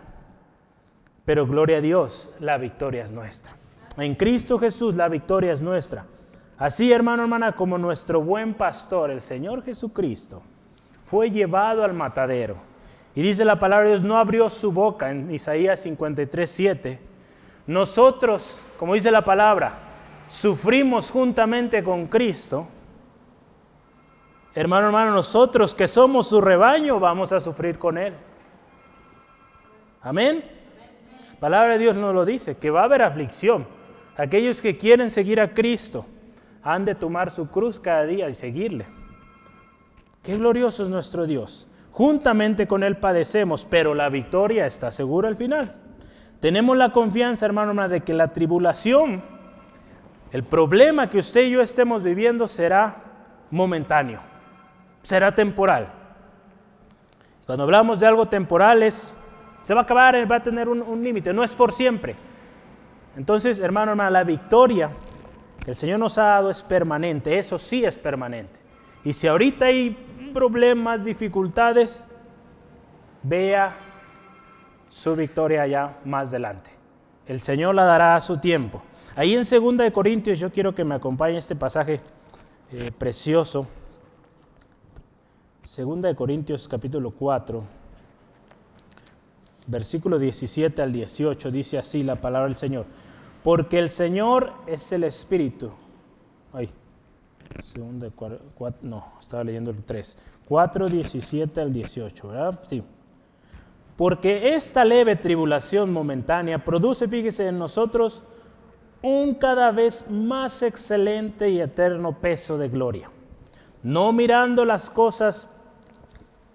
[1.25, 3.53] Pero gloria a Dios, la victoria es nuestra.
[3.99, 6.07] En Cristo Jesús la victoria es nuestra.
[6.59, 10.43] Así, hermano, hermana, como nuestro buen pastor, el Señor Jesucristo,
[11.05, 12.57] fue llevado al matadero.
[13.15, 17.01] Y dice la palabra de Dios, no abrió su boca en Isaías 53, 7.
[17.67, 19.86] Nosotros, como dice la palabra,
[20.29, 22.67] sufrimos juntamente con Cristo.
[24.55, 28.15] Hermano, hermano, nosotros que somos su rebaño, vamos a sufrir con Él.
[30.03, 30.45] Amén.
[31.35, 33.67] La palabra de Dios nos lo dice, que va a haber aflicción.
[34.17, 36.07] Aquellos que quieren seguir a Cristo
[36.63, 38.87] han de tomar su cruz cada día y seguirle.
[40.23, 41.69] Qué glorioso es nuestro Dios.
[41.93, 45.77] Juntamente con Él padecemos, pero la victoria está segura al final.
[46.41, 49.23] Tenemos la confianza, hermano, de que la tribulación,
[50.33, 52.97] el problema que usted y yo estemos viviendo será
[53.51, 54.21] momentáneo,
[55.03, 55.93] será temporal.
[57.47, 59.13] Cuando hablamos de algo temporal es,
[59.63, 62.17] se va a acabar, va a tener un, límite, no es por siempre.
[63.17, 64.91] Entonces, hermano, hermana, la victoria
[65.65, 68.59] que el Señor nos ha dado es permanente, eso sí es permanente.
[69.05, 69.91] Y si ahorita hay
[70.35, 72.09] problemas, dificultades,
[73.23, 73.75] vea
[74.91, 76.71] su victoria allá más adelante.
[77.27, 78.83] El Señor la dará a su tiempo.
[79.17, 82.03] Ahí en 2 de Corintios yo quiero que me acompañe este pasaje
[82.71, 83.67] eh, precioso.
[85.75, 87.65] 2 de Corintios capítulo 4,
[89.69, 92.85] versículo 17 al 18, dice así la palabra del Señor.
[93.43, 95.71] Porque el Señor es el Espíritu.
[96.53, 96.69] Ay,
[97.65, 100.19] segundo, cuatro, no, estaba leyendo el 3.
[100.47, 102.61] 4, 17 al 18, ¿verdad?
[102.69, 102.83] Sí.
[103.97, 108.23] Porque esta leve tribulación momentánea produce, fíjese, en nosotros
[109.03, 113.11] un cada vez más excelente y eterno peso de gloria.
[113.83, 115.57] No mirando las cosas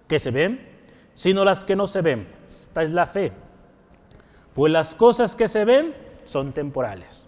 [0.08, 0.68] que se ven,
[1.14, 2.28] sino las que no se ven.
[2.46, 3.32] Esta es la fe.
[4.54, 7.26] Pues las cosas que se ven son temporales,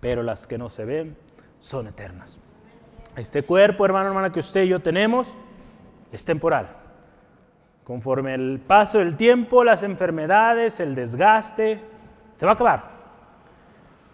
[0.00, 1.16] pero las que no se ven
[1.60, 2.38] son eternas.
[3.16, 5.34] Este cuerpo, hermano, hermana, que usted y yo tenemos,
[6.12, 6.68] es temporal.
[7.84, 11.80] Conforme el paso del tiempo, las enfermedades, el desgaste,
[12.34, 12.97] se va a acabar.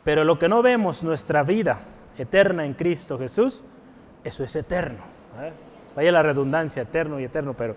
[0.05, 1.81] Pero lo que no vemos, nuestra vida
[2.19, 3.65] eterna en Cristo Jesús,
[4.23, 5.03] eso es eterno.
[5.41, 5.53] ¿eh?
[5.97, 7.75] Vaya la redundancia, eterno y eterno, pero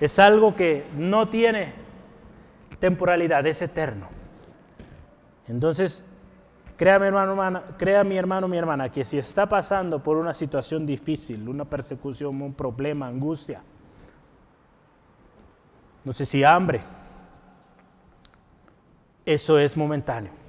[0.00, 1.72] es algo que no tiene
[2.78, 4.08] temporalidad, es eterno.
[5.46, 6.10] Entonces,
[6.76, 10.84] créame hermano, hermana, crea mi hermano, mi hermana, que si está pasando por una situación
[10.84, 13.62] difícil, una persecución, un problema, angustia,
[16.04, 16.80] no sé si hambre,
[19.24, 20.41] eso es momentáneo.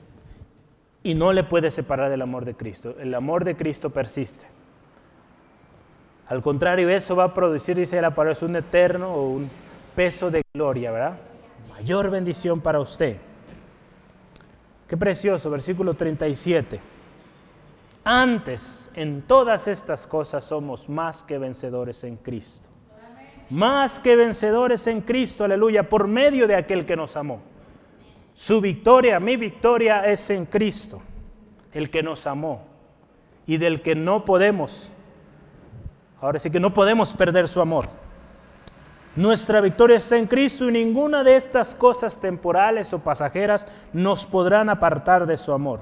[1.03, 2.95] Y no le puede separar del amor de Cristo.
[2.99, 4.45] El amor de Cristo persiste.
[6.27, 9.49] Al contrario, eso va a producir, dice la palabra, un eterno o un
[9.95, 11.17] peso de gloria, ¿verdad?
[11.69, 13.17] Mayor bendición para usted.
[14.87, 16.79] Qué precioso, versículo 37.
[18.05, 22.69] Antes, en todas estas cosas somos más que vencedores en Cristo.
[23.49, 27.41] Más que vencedores en Cristo, aleluya, por medio de aquel que nos amó.
[28.33, 31.01] Su victoria, mi victoria es en Cristo,
[31.71, 32.65] el que nos amó
[33.45, 34.89] y del que no podemos,
[36.19, 37.87] ahora sí que no podemos perder su amor.
[39.15, 44.69] Nuestra victoria está en Cristo y ninguna de estas cosas temporales o pasajeras nos podrán
[44.69, 45.81] apartar de su amor.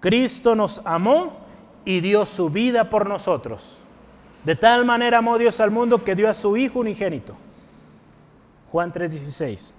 [0.00, 1.38] Cristo nos amó
[1.86, 3.78] y dio su vida por nosotros.
[4.44, 7.34] De tal manera amó Dios al mundo que dio a su Hijo unigénito.
[8.70, 9.72] Juan 3:16.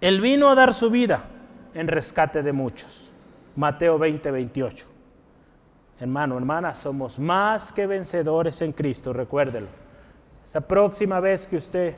[0.00, 1.24] Él vino a dar su vida
[1.74, 3.10] en rescate de muchos.
[3.56, 4.86] Mateo 20:28.
[5.98, 9.66] Hermano, hermana, somos más que vencedores en Cristo, recuérdelo.
[10.44, 11.96] Esa próxima vez que usted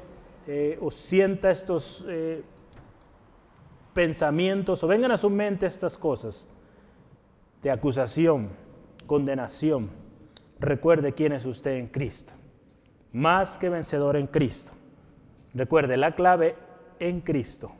[0.48, 2.42] eh, sienta estos eh,
[3.94, 6.48] pensamientos o vengan a su mente estas cosas,
[7.62, 8.50] de acusación,
[9.06, 9.90] condenación.
[10.58, 12.32] Recuerde quién es usted en Cristo.
[13.12, 14.72] Más que vencedor en Cristo.
[15.54, 16.56] Recuerde la clave
[16.98, 17.72] en Cristo.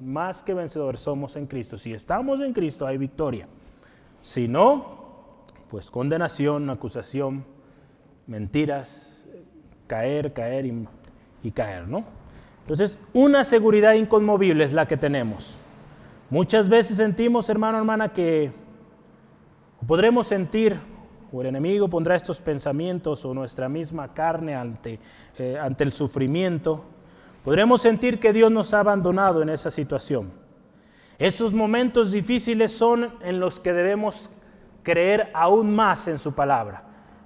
[0.00, 1.76] Más que vencedor somos en Cristo.
[1.76, 3.48] Si estamos en Cristo hay victoria.
[4.20, 7.44] Si no, pues condenación, acusación,
[8.26, 9.24] mentiras,
[9.86, 10.88] caer, caer y,
[11.42, 12.04] y caer, ¿no?
[12.62, 15.58] Entonces, una seguridad inconmovible es la que tenemos.
[16.30, 18.52] Muchas veces sentimos, hermano, hermana, que
[19.84, 20.76] Podremos sentir,
[21.30, 24.98] o el enemigo pondrá estos pensamientos, o nuestra misma carne ante,
[25.38, 26.84] eh, ante el sufrimiento,
[27.46, 30.32] podremos sentir que Dios nos ha abandonado en esa situación.
[31.16, 34.30] Esos momentos difíciles son en los que debemos
[34.82, 36.82] creer aún más en su palabra,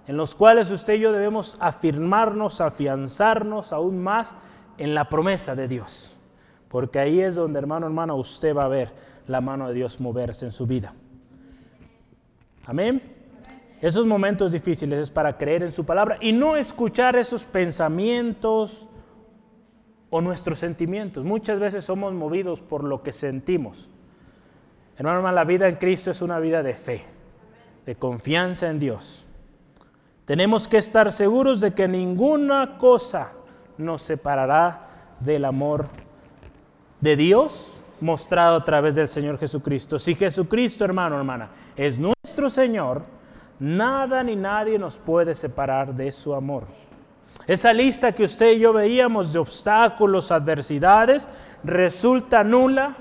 [0.06, 4.36] en los cuales usted y yo debemos afirmarnos, afianzarnos aún más
[4.76, 6.14] en la promesa de Dios.
[6.68, 8.92] Porque ahí es donde, hermano, hermano, usted va a ver
[9.26, 10.92] la mano de Dios moverse en su vida.
[12.66, 13.02] Amén.
[13.80, 18.86] Esos momentos difíciles es para creer en su palabra y no escuchar esos pensamientos
[20.11, 21.24] o nuestros sentimientos.
[21.24, 23.88] Muchas veces somos movidos por lo que sentimos.
[24.98, 27.04] Hermano, la vida en Cristo es una vida de fe,
[27.86, 29.26] de confianza en Dios.
[30.26, 33.32] Tenemos que estar seguros de que ninguna cosa
[33.78, 34.86] nos separará
[35.20, 35.88] del amor
[37.00, 39.98] de Dios mostrado a través del Señor Jesucristo.
[39.98, 43.02] Si Jesucristo, hermano, hermana, es nuestro Señor,
[43.58, 46.64] nada ni nadie nos puede separar de su amor.
[47.47, 51.28] Esa lista que usted y yo veíamos de obstáculos, adversidades,
[51.64, 52.97] resulta nula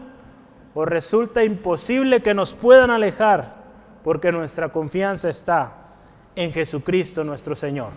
[0.74, 3.56] o resulta imposible que nos puedan alejar
[4.04, 5.74] porque nuestra confianza está
[6.36, 7.90] en Jesucristo nuestro Señor.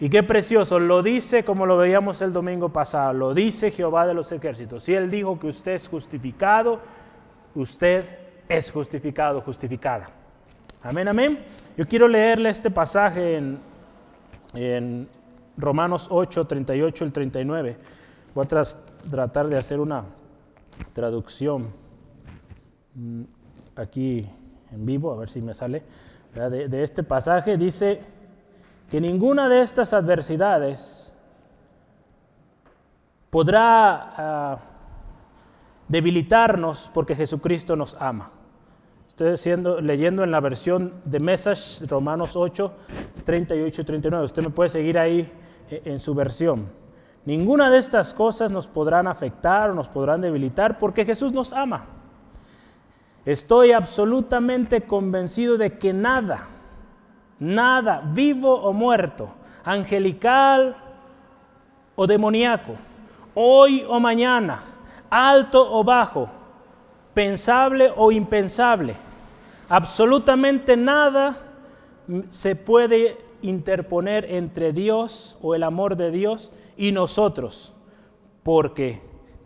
[0.00, 4.14] Y qué precioso, lo dice como lo veíamos el domingo pasado, lo dice Jehová de
[4.14, 4.82] los ejércitos.
[4.82, 6.80] Si Él dijo que usted es justificado,
[7.54, 8.04] usted
[8.48, 10.08] es justificado, justificada.
[10.82, 11.44] Amén, amén.
[11.76, 13.58] Yo quiero leerle este pasaje en,
[14.54, 15.08] en
[15.56, 17.76] Romanos 8, 38 y 39.
[18.34, 18.64] Voy a
[19.10, 20.04] tratar de hacer una
[20.92, 21.68] traducción
[22.94, 23.22] mm,
[23.76, 24.28] aquí
[24.72, 25.82] en vivo, a ver si me sale.
[26.34, 28.00] De, de este pasaje dice
[28.90, 31.12] que ninguna de estas adversidades
[33.30, 34.58] podrá ah,
[35.88, 38.30] debilitarnos porque Jesucristo nos ama.
[39.20, 42.72] Estoy siendo, leyendo en la versión de Message, Romanos 8,
[43.26, 44.24] 38 y 39.
[44.24, 45.30] Usted me puede seguir ahí
[45.70, 46.66] eh, en su versión.
[47.26, 51.84] Ninguna de estas cosas nos podrán afectar o nos podrán debilitar porque Jesús nos ama.
[53.26, 56.46] Estoy absolutamente convencido de que nada,
[57.38, 59.28] nada, vivo o muerto,
[59.66, 60.74] angelical
[61.94, 62.72] o demoníaco,
[63.34, 64.62] hoy o mañana,
[65.10, 66.30] alto o bajo,
[67.12, 69.09] pensable o impensable.
[69.70, 71.38] Absolutamente nada
[72.28, 77.72] se puede interponer entre Dios o el amor de Dios y nosotros,
[78.42, 79.00] porque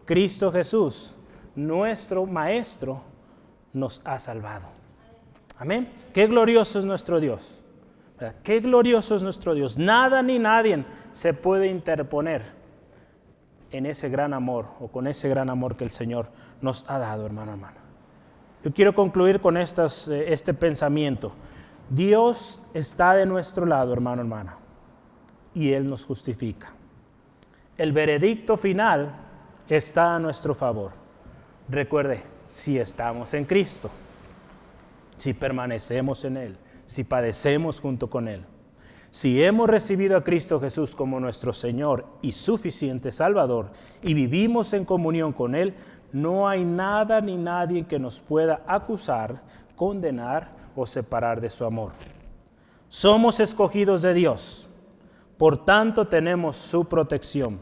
[0.07, 1.15] Cristo Jesús,
[1.55, 3.03] nuestro Maestro,
[3.75, 4.67] nos ha salvado.
[5.59, 5.93] Amén.
[6.15, 7.61] Qué glorioso es nuestro Dios.
[8.43, 9.77] Qué glorioso es nuestro Dios.
[9.77, 12.45] Nada ni nadie se puede interponer
[13.73, 16.29] en ese gran amor o con ese gran amor que el Señor
[16.63, 17.84] nos ha dado, hermano, hermano.
[18.65, 19.65] Yo quiero concluir con eh,
[20.29, 21.33] este pensamiento.
[21.91, 24.57] Dios está de nuestro lado, hermano, hermana,
[25.53, 26.73] y Él nos justifica.
[27.77, 29.15] El veredicto final
[29.69, 30.93] está a nuestro favor.
[31.69, 33.91] Recuerde, si estamos en Cristo,
[35.17, 38.45] si permanecemos en Él si padecemos junto con Él.
[39.11, 43.71] Si hemos recibido a Cristo Jesús como nuestro Señor y suficiente Salvador
[44.03, 45.75] y vivimos en comunión con Él,
[46.15, 49.43] no hay nada ni nadie que nos pueda acusar,
[49.75, 51.91] condenar o separar de su amor.
[52.89, 54.71] Somos escogidos de Dios,
[55.37, 57.59] por tanto tenemos su protección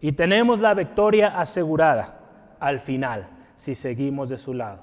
[0.00, 2.18] y tenemos la victoria asegurada
[2.58, 4.78] al final si seguimos de su lado.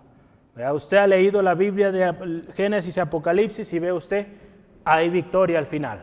[0.74, 4.28] Usted ha leído la Biblia de Génesis y Apocalipsis y ve usted
[4.86, 6.02] hay victoria al final.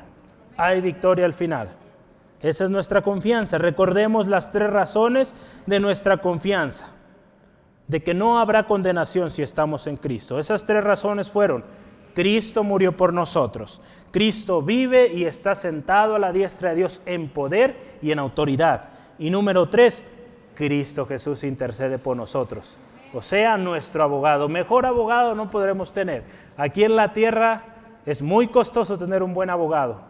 [0.57, 1.69] Hay victoria al final.
[2.43, 3.57] Esa es nuestra confianza.
[3.59, 5.35] Recordemos las tres razones
[5.67, 6.94] de nuestra confianza.
[7.87, 10.39] De que no habrá condenación si estamos en Cristo.
[10.39, 11.64] Esas tres razones fueron,
[12.14, 13.80] Cristo murió por nosotros.
[14.11, 18.89] Cristo vive y está sentado a la diestra de Dios en poder y en autoridad.
[19.18, 20.09] Y número tres,
[20.55, 22.76] Cristo Jesús intercede por nosotros.
[23.12, 24.49] O sea, nuestro abogado.
[24.49, 26.24] Mejor abogado no podremos tener.
[26.57, 27.64] Aquí en la tierra
[28.07, 30.01] es muy costoso tener un buen abogado.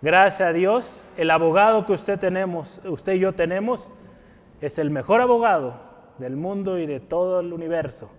[0.00, 3.90] Gracias a Dios, el abogado que usted tenemos, usted y yo tenemos,
[4.60, 8.10] es el mejor abogado del mundo y de todo el universo.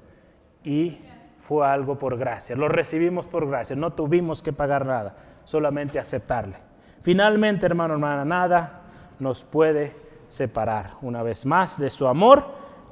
[0.63, 0.99] Y
[1.41, 2.55] fue algo por gracia.
[2.55, 3.75] Lo recibimos por gracia.
[3.75, 6.55] No tuvimos que pagar nada, solamente aceptarle.
[7.01, 8.81] Finalmente, hermano, hermana, nada
[9.19, 9.95] nos puede
[10.27, 12.47] separar una vez más de su amor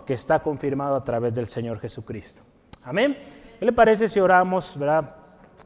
[0.05, 2.41] que está confirmado a través del Señor Jesucristo.
[2.83, 3.17] Amén.
[3.59, 5.15] ¿Qué le parece si oramos, verdad?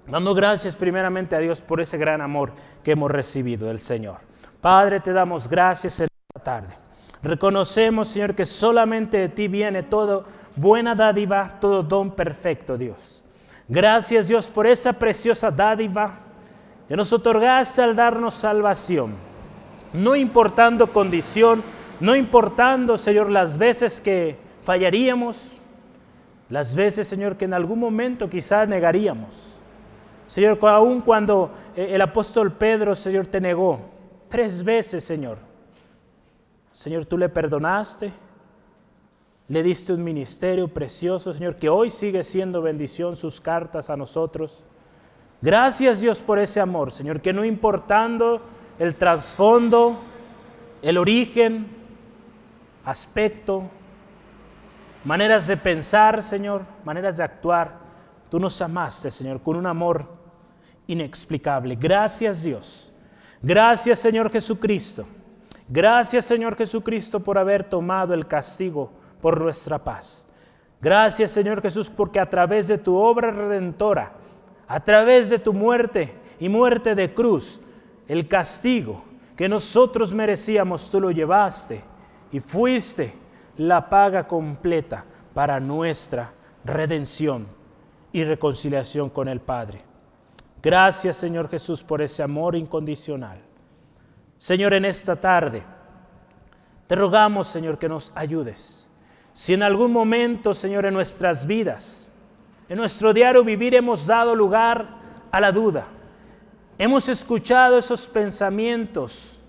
[0.08, 4.18] dando gracias primeramente a Dios por ese gran amor que hemos recibido del Señor.
[4.62, 6.85] Padre, te damos gracias en esta tarde.
[7.26, 13.24] Reconocemos, Señor, que solamente de ti viene todo buena dádiva, todo don perfecto, Dios.
[13.68, 16.20] Gracias, Dios, por esa preciosa dádiva
[16.88, 19.16] que nos otorgaste al darnos salvación.
[19.92, 21.64] No importando condición,
[22.00, 25.50] no importando, Señor, las veces que fallaríamos,
[26.48, 29.50] las veces, Señor, que en algún momento quizás negaríamos.
[30.28, 33.80] Señor, aún cuando eh, el apóstol Pedro, Señor, te negó
[34.30, 35.55] tres veces, Señor.
[36.76, 38.12] Señor, tú le perdonaste,
[39.48, 44.62] le diste un ministerio precioso, Señor, que hoy sigue siendo bendición sus cartas a nosotros.
[45.42, 48.42] Gracias Dios por ese amor, Señor, que no importando
[48.78, 49.98] el trasfondo,
[50.82, 51.66] el origen,
[52.84, 53.64] aspecto,
[55.06, 57.86] maneras de pensar, Señor, maneras de actuar,
[58.30, 60.06] Tú nos amaste, Señor, con un amor
[60.88, 61.76] inexplicable.
[61.76, 62.92] Gracias Dios.
[63.42, 65.06] Gracias Señor Jesucristo.
[65.68, 68.92] Gracias Señor Jesucristo por haber tomado el castigo
[69.22, 70.28] por nuestra paz.
[70.82, 74.12] Gracias Señor Jesús porque a través de tu obra redentora,
[74.68, 77.62] a través de tu muerte y muerte de cruz,
[78.08, 79.04] el castigo
[79.36, 81.82] que nosotros merecíamos, tú lo llevaste
[82.32, 83.14] y fuiste
[83.58, 85.04] la paga completa
[85.34, 86.32] para nuestra
[86.64, 87.48] redención
[88.12, 89.82] y reconciliación con el Padre.
[90.62, 93.45] Gracias Señor Jesús por ese amor incondicional.
[94.38, 95.64] Señor, en esta tarde
[96.88, 98.90] te rogamos Señor que nos ayudes.
[99.34, 102.12] Si en algún momento Señor en nuestras vidas,
[102.70, 104.88] en nuestro diario vivir hemos dado lugar
[105.32, 105.88] a la duda,
[106.78, 109.40] hemos escuchado esos pensamientos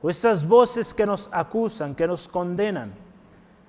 [0.00, 2.92] o esas voces que nos acusan, que nos condenan.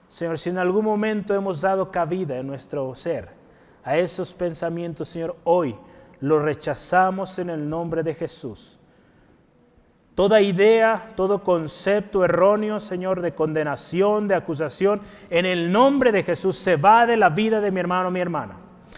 [0.08, 3.30] Señor, si en algún momento hemos dado cabida en nuestro ser,
[3.86, 5.76] a esos pensamientos, Señor, hoy
[6.20, 8.75] los rechazamos en el nombre de Jesús.
[10.16, 16.56] Toda idea, todo concepto erróneo, Señor, de condenación, de acusación, en el nombre de Jesús
[16.56, 18.56] se va de la vida de mi hermano, mi hermana.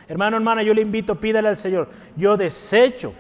[0.08, 3.14] Hermano, hermana, yo le invito, pídale al Señor, yo desecho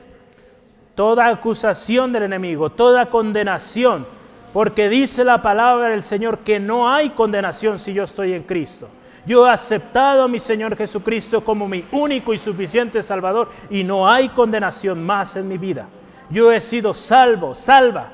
[0.93, 4.06] toda acusación del enemigo, toda condenación,
[4.54, 8.89] porque dice la palabra del Señor que no hay condenación si yo estoy en Cristo.
[9.26, 14.08] Yo he aceptado a mi Señor Jesucristo como mi único y suficiente Salvador y no
[14.10, 15.88] hay condenación más en mi vida.
[16.30, 18.12] Yo he sido salvo, salva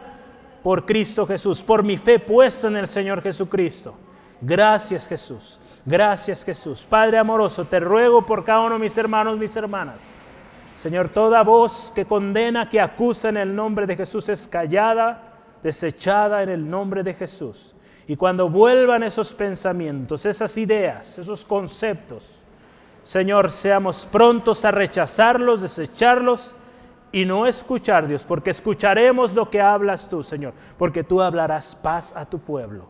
[0.61, 3.95] por Cristo Jesús, por mi fe puesta en el Señor Jesucristo.
[4.39, 6.86] Gracias Jesús, gracias Jesús.
[6.89, 10.01] Padre amoroso, te ruego por cada uno de mis hermanos, mis hermanas.
[10.76, 15.22] Señor, toda voz que condena, que acusa en el nombre de Jesús es callada,
[15.61, 17.76] desechada en el nombre de Jesús.
[18.07, 22.39] Y cuando vuelvan esos pensamientos, esas ideas, esos conceptos,
[23.03, 26.53] Señor, seamos prontos a rechazarlos, desecharlos
[27.14, 32.14] y no escuchar, Dios, porque escucharemos lo que hablas tú, Señor, porque tú hablarás paz
[32.16, 32.88] a tu pueblo.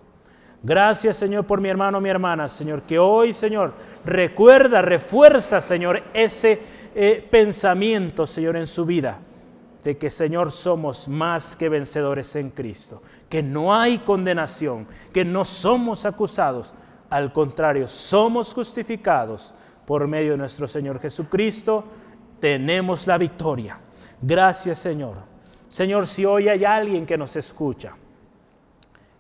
[0.64, 3.74] Gracias, Señor, por mi hermano, mi hermana, Señor, que hoy, Señor,
[4.06, 6.62] recuerda, refuerza, Señor, ese
[6.96, 9.20] eh, pensamiento, Señor, en su vida
[9.84, 15.44] de que Señor somos más que vencedores en Cristo, que no hay condenación, que no
[15.44, 16.74] somos acusados,
[17.10, 19.54] al contrario, somos justificados
[19.86, 21.84] por medio de nuestro Señor Jesucristo,
[22.40, 23.78] tenemos la victoria.
[24.26, 25.18] Gracias Señor.
[25.68, 27.94] Señor, si hoy hay alguien que nos escucha,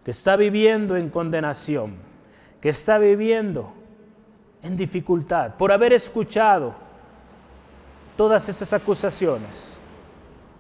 [0.02, 1.98] que está viviendo en condenación,
[2.62, 3.74] que está viviendo
[4.62, 6.74] en dificultad por haber escuchado
[8.16, 9.74] todas esas acusaciones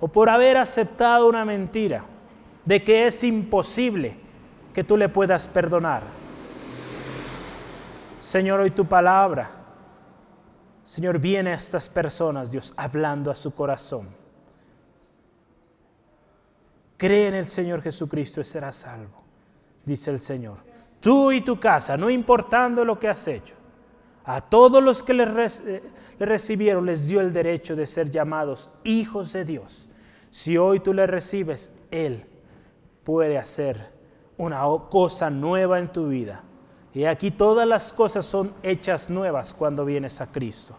[0.01, 2.03] o por haber aceptado una mentira
[2.65, 4.17] de que es imposible
[4.73, 6.03] que tú le puedas perdonar.
[8.19, 9.49] Señor, hoy tu palabra,
[10.83, 14.22] Señor, viene a estas personas, Dios, hablando a su corazón.
[17.03, 19.23] Cree en el Señor Jesucristo y serás salvo,
[19.83, 20.55] dice el Señor.
[21.01, 23.55] Tú y tu casa, no importando lo que has hecho.
[24.23, 25.83] A todos los que le, eh,
[26.17, 29.89] le, recibieron les dio el derecho de ser llamados hijos de Dios.
[30.29, 32.25] Si hoy tú le recibes, Él
[33.03, 33.85] puede hacer
[34.37, 36.41] una cosa nueva en tu vida.
[36.93, 40.73] Y aquí todas las cosas son hechas nuevas cuando vienes a Cristo.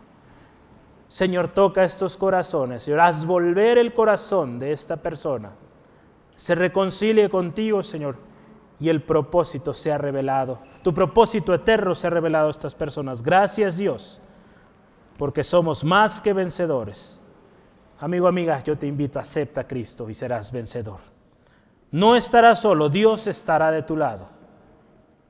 [1.06, 2.84] Señor, toca estos corazones.
[2.84, 5.52] Señor, haz volver el corazón de esta persona.
[6.36, 8.16] Se reconcilie contigo, Señor,
[8.80, 10.58] y el propósito se ha revelado.
[10.82, 13.22] Tu propósito eterno se ha revelado a estas personas.
[13.22, 14.20] Gracias, Dios,
[15.16, 17.22] porque somos más que vencedores.
[18.00, 20.98] Amigo, amiga, yo te invito, acepta a Cristo y serás vencedor.
[21.90, 24.28] No estarás solo, Dios estará de tu lado.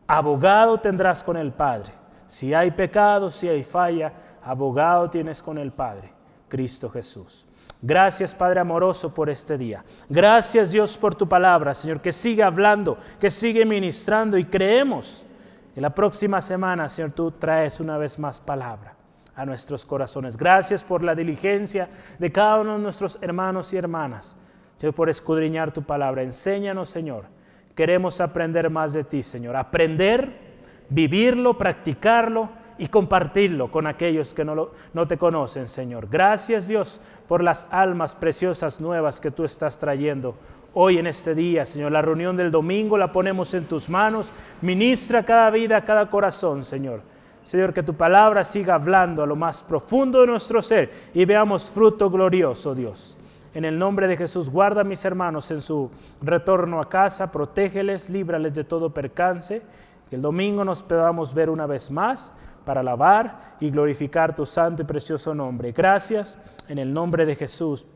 [0.07, 1.93] Abogado tendrás con el Padre.
[2.27, 6.11] Si hay pecado, si hay falla, abogado tienes con el Padre,
[6.49, 7.47] Cristo Jesús.
[7.87, 9.85] Gracias Padre amoroso por este día.
[10.09, 15.27] Gracias Dios por tu palabra, Señor, que sigue hablando, que sigue ministrando y creemos
[15.75, 18.95] que la próxima semana, Señor, tú traes una vez más palabra
[19.37, 20.39] a nuestros corazones.
[20.39, 24.39] Gracias por la diligencia de cada uno de nuestros hermanos y hermanas
[24.79, 26.23] Señor, por escudriñar tu palabra.
[26.23, 27.27] Enséñanos, Señor.
[27.75, 29.57] Queremos aprender más de ti, Señor.
[29.57, 30.55] Aprender,
[30.89, 36.09] vivirlo, practicarlo y compartirlo con aquellos que no, no te conocen, Señor.
[36.11, 40.35] Gracias, Dios, por las almas preciosas nuevas que tú estás trayendo
[40.75, 41.93] hoy en este día, Señor.
[41.93, 44.31] La reunión del domingo la ponemos en tus manos.
[44.61, 47.01] Ministra cada vida, cada corazón, Señor.
[47.45, 51.71] Señor, que tu palabra siga hablando a lo más profundo de nuestro ser y veamos
[51.71, 53.17] fruto glorioso, Dios.
[53.53, 55.91] En el nombre de Jesús, guarda a mis hermanos en su
[56.23, 59.63] retorno a casa, protégeles, líbrales de todo percance.
[60.11, 62.35] Que el domingo nos podamos ver una vez más
[62.65, 65.73] para alabar y glorificar tu santo y precioso nombre.
[65.73, 66.39] Gracias
[66.69, 67.87] en el nombre de Jesús.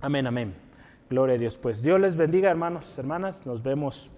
[0.00, 0.54] Amén, amén.
[1.08, 1.56] Gloria a Dios.
[1.56, 3.46] Pues Dios les bendiga, hermanos, hermanas.
[3.46, 4.10] Nos vemos.